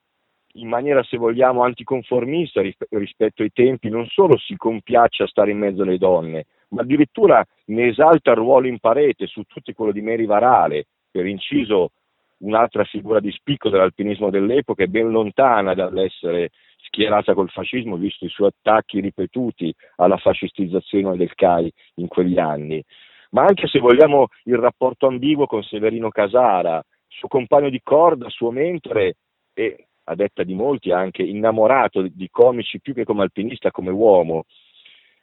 in 0.55 0.67
maniera, 0.69 1.03
se 1.03 1.17
vogliamo, 1.17 1.63
anticonformista 1.63 2.61
rispetto 2.61 3.43
ai 3.43 3.51
tempi, 3.51 3.89
non 3.89 4.05
solo 4.07 4.37
si 4.37 4.55
compiace 4.55 5.23
a 5.23 5.27
stare 5.27 5.51
in 5.51 5.57
mezzo 5.57 5.81
alle 5.81 5.97
donne, 5.97 6.45
ma 6.69 6.81
addirittura 6.81 7.45
ne 7.65 7.87
esalta 7.87 8.31
il 8.31 8.37
ruolo 8.37 8.67
in 8.67 8.79
parete 8.79 9.27
su 9.27 9.43
tutti 9.43 9.73
quello 9.73 9.91
di 9.91 10.01
Mary 10.01 10.25
Varale, 10.25 10.87
per 11.11 11.25
inciso 11.25 11.91
un'altra 12.37 12.83
figura 12.83 13.19
di 13.19 13.31
spicco 13.31 13.69
dell'alpinismo 13.69 14.29
dell'epoca 14.29 14.83
e 14.83 14.87
ben 14.87 15.09
lontana 15.09 15.73
dall'essere 15.73 16.51
schierata 16.77 17.33
col 17.33 17.49
fascismo, 17.49 17.97
visto 17.97 18.25
i 18.25 18.29
suoi 18.29 18.49
attacchi 18.49 18.99
ripetuti 18.99 19.73
alla 19.97 20.17
fascistizzazione 20.17 21.17
del 21.17 21.33
CAI 21.33 21.71
in 21.95 22.07
quegli 22.07 22.37
anni. 22.37 22.83
Ma 23.31 23.43
anche 23.43 23.67
se 23.67 23.79
vogliamo 23.79 24.27
il 24.43 24.57
rapporto 24.57 25.07
ambiguo 25.07 25.45
con 25.45 25.63
Severino 25.63 26.09
Casara, 26.09 26.83
suo 27.07 27.27
compagno 27.27 27.69
di 27.69 27.81
corda, 27.83 28.29
suo 28.29 28.51
mentore 28.51 29.15
e, 29.53 29.87
a 30.05 30.15
detta 30.15 30.43
di 30.43 30.53
molti, 30.53 30.91
anche 30.91 31.23
innamorato 31.23 32.01
di 32.03 32.29
comici 32.29 32.79
più 32.79 32.93
che 32.93 33.03
come 33.03 33.23
alpinista, 33.23 33.71
come 33.71 33.91
uomo. 33.91 34.43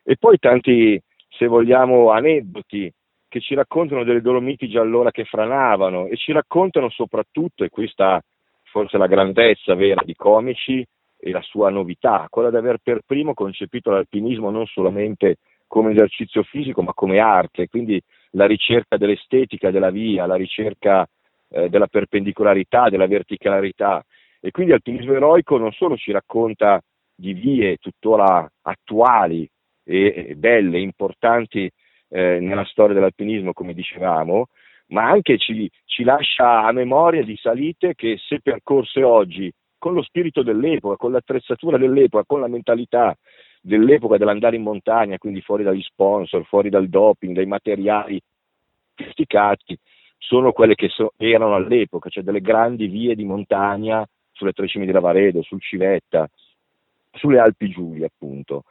E 0.02 0.16
poi 0.16 0.38
tanti, 0.38 1.00
se 1.28 1.46
vogliamo, 1.46 2.10
aneddoti 2.10 2.92
che 3.28 3.40
ci 3.40 3.54
raccontano 3.54 4.04
delle 4.04 4.20
Dolomiti 4.20 4.68
già 4.68 4.80
allora 4.80 5.10
che 5.10 5.24
franavano 5.24 6.06
e 6.06 6.16
ci 6.16 6.32
raccontano 6.32 6.90
soprattutto, 6.90 7.64
e 7.64 7.68
qui 7.68 7.88
sta 7.88 8.20
forse 8.64 8.98
la 8.98 9.06
grandezza 9.06 9.74
vera 9.74 10.02
di 10.04 10.14
comici, 10.14 10.84
e 11.24 11.30
la 11.30 11.40
sua 11.40 11.70
novità, 11.70 12.26
quella 12.28 12.50
di 12.50 12.56
aver 12.56 12.78
per 12.82 13.02
primo 13.06 13.32
concepito 13.32 13.92
l'alpinismo 13.92 14.50
non 14.50 14.66
solamente 14.66 15.36
come 15.72 15.92
esercizio 15.92 16.42
fisico 16.42 16.82
ma 16.82 16.92
come 16.92 17.18
arte, 17.18 17.66
quindi 17.66 17.98
la 18.32 18.44
ricerca 18.44 18.98
dell'estetica 18.98 19.70
della 19.70 19.88
via, 19.88 20.26
la 20.26 20.34
ricerca 20.34 21.08
eh, 21.48 21.70
della 21.70 21.86
perpendicolarità, 21.86 22.90
della 22.90 23.06
verticalarità 23.06 24.04
e 24.38 24.50
quindi 24.50 24.72
l'alpinismo 24.72 25.14
eroico 25.14 25.56
non 25.56 25.72
solo 25.72 25.96
ci 25.96 26.12
racconta 26.12 26.78
di 27.14 27.32
vie 27.32 27.78
tuttora 27.78 28.46
attuali 28.60 29.48
e 29.82 30.34
belle, 30.36 30.78
importanti 30.78 31.70
eh, 32.10 32.38
nella 32.38 32.66
storia 32.66 32.92
dell'alpinismo, 32.92 33.54
come 33.54 33.72
dicevamo, 33.72 34.48
ma 34.88 35.08
anche 35.08 35.38
ci, 35.38 35.70
ci 35.86 36.04
lascia 36.04 36.64
a 36.64 36.72
memoria 36.72 37.24
di 37.24 37.36
salite 37.36 37.94
che 37.94 38.18
se 38.18 38.40
percorse 38.42 39.02
oggi 39.02 39.50
con 39.78 39.94
lo 39.94 40.02
spirito 40.02 40.42
dell'epoca, 40.42 40.96
con 40.96 41.12
l'attrezzatura 41.12 41.78
dell'epoca, 41.78 42.24
con 42.26 42.40
la 42.40 42.48
mentalità 42.48 43.16
dell'epoca 43.62 44.18
dell'andare 44.18 44.56
in 44.56 44.62
montagna, 44.62 45.18
quindi 45.18 45.40
fuori 45.40 45.62
dagli 45.62 45.82
sponsor, 45.82 46.44
fuori 46.44 46.68
dal 46.68 46.88
doping, 46.88 47.34
dai 47.34 47.46
materiali 47.46 48.20
sofisticati, 48.94 49.78
sono 50.18 50.52
quelle 50.52 50.74
che 50.74 50.88
so, 50.88 51.12
erano 51.16 51.54
all'epoca, 51.54 52.10
cioè 52.10 52.22
delle 52.22 52.40
grandi 52.40 52.86
vie 52.88 53.14
di 53.14 53.24
montagna 53.24 54.06
sulle 54.32 54.52
tre 54.52 54.66
cime 54.66 54.86
di 54.86 54.92
Lavaredo, 54.92 55.42
sul 55.42 55.60
Civetta, 55.60 56.28
sulle 57.12 57.38
Alpi 57.38 57.68
Giulie 57.68 58.06
appunto. 58.06 58.64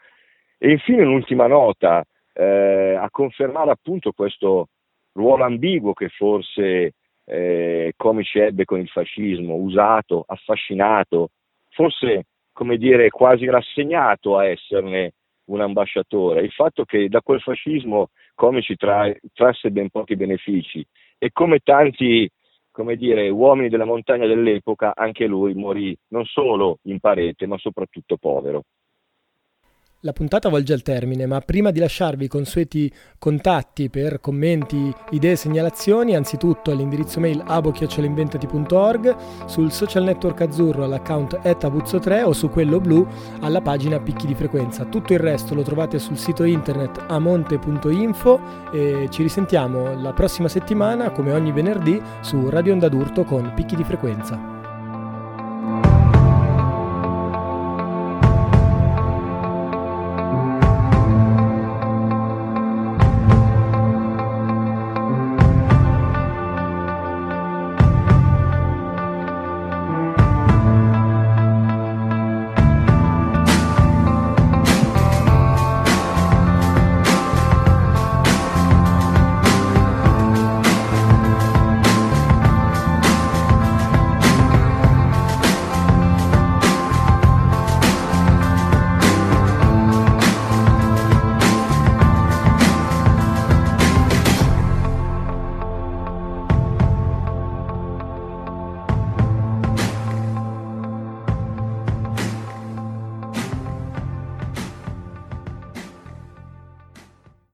E 0.57 0.71
infine 0.71 1.03
un'ultima 1.03 1.47
nota, 1.47 2.03
eh, 2.33 2.95
a 2.99 3.09
confermare 3.09 3.71
appunto 3.71 4.11
questo 4.11 4.67
ruolo 5.13 5.43
ambiguo 5.43 5.93
che 5.93 6.09
forse 6.09 6.93
eh, 7.25 7.93
Comici 7.95 8.39
ebbe 8.39 8.65
con 8.65 8.79
il 8.79 8.87
fascismo, 8.87 9.55
usato, 9.55 10.23
affascinato, 10.27 11.29
forse 11.69 12.25
come 12.51 12.77
dire 12.77 13.09
quasi 13.09 13.45
rassegnato 13.45 14.37
a 14.37 14.45
esserne 14.45 15.13
un 15.45 15.61
ambasciatore. 15.61 16.41
Il 16.41 16.51
fatto 16.51 16.85
che 16.85 17.09
da 17.09 17.21
quel 17.21 17.41
fascismo 17.41 18.09
Comici 18.33 18.75
tra, 18.75 19.11
trasse 19.33 19.69
ben 19.71 19.89
pochi 19.89 20.15
benefici 20.15 20.85
e 21.17 21.29
come 21.31 21.59
tanti 21.59 22.29
come 22.71 22.95
dire, 22.95 23.29
uomini 23.29 23.69
della 23.69 23.85
montagna 23.85 24.25
dell'epoca, 24.25 24.93
anche 24.95 25.27
lui 25.27 25.53
morì 25.53 25.95
non 26.07 26.25
solo 26.25 26.79
in 26.83 26.99
parete, 26.99 27.45
ma 27.45 27.57
soprattutto 27.57 28.17
povero. 28.17 28.63
La 30.03 30.13
puntata 30.13 30.49
volge 30.49 30.73
al 30.73 30.81
termine, 30.81 31.27
ma 31.27 31.39
prima 31.41 31.69
di 31.69 31.77
lasciarvi 31.77 32.25
i 32.25 32.27
consueti 32.27 32.91
contatti 33.19 33.91
per 33.91 34.19
commenti, 34.19 34.91
idee, 35.11 35.35
segnalazioni, 35.35 36.15
anzitutto 36.15 36.71
all'indirizzo 36.71 37.19
mail 37.19 37.43
abo.inventati.org, 37.45 39.15
sul 39.45 39.71
social 39.71 40.01
network 40.03 40.41
azzurro 40.41 40.85
all'account 40.85 41.41
etavuzzo3 41.43 42.23
o 42.23 42.33
su 42.33 42.49
quello 42.49 42.79
blu 42.79 43.07
alla 43.41 43.61
pagina 43.61 43.99
Picchi 43.99 44.25
di 44.25 44.33
Frequenza. 44.33 44.85
Tutto 44.85 45.13
il 45.13 45.19
resto 45.19 45.53
lo 45.53 45.61
trovate 45.61 45.99
sul 45.99 46.17
sito 46.17 46.45
internet 46.45 47.05
amonte.info 47.07 48.39
e 48.71 49.07
ci 49.11 49.21
risentiamo 49.21 50.01
la 50.01 50.13
prossima 50.13 50.47
settimana, 50.47 51.11
come 51.11 51.31
ogni 51.31 51.51
venerdì, 51.51 52.01
su 52.21 52.49
Radio 52.49 52.73
Onda 52.73 52.89
d'Urto 52.89 53.23
con 53.23 53.51
Picchi 53.53 53.75
di 53.75 53.83
Frequenza. 53.83 54.60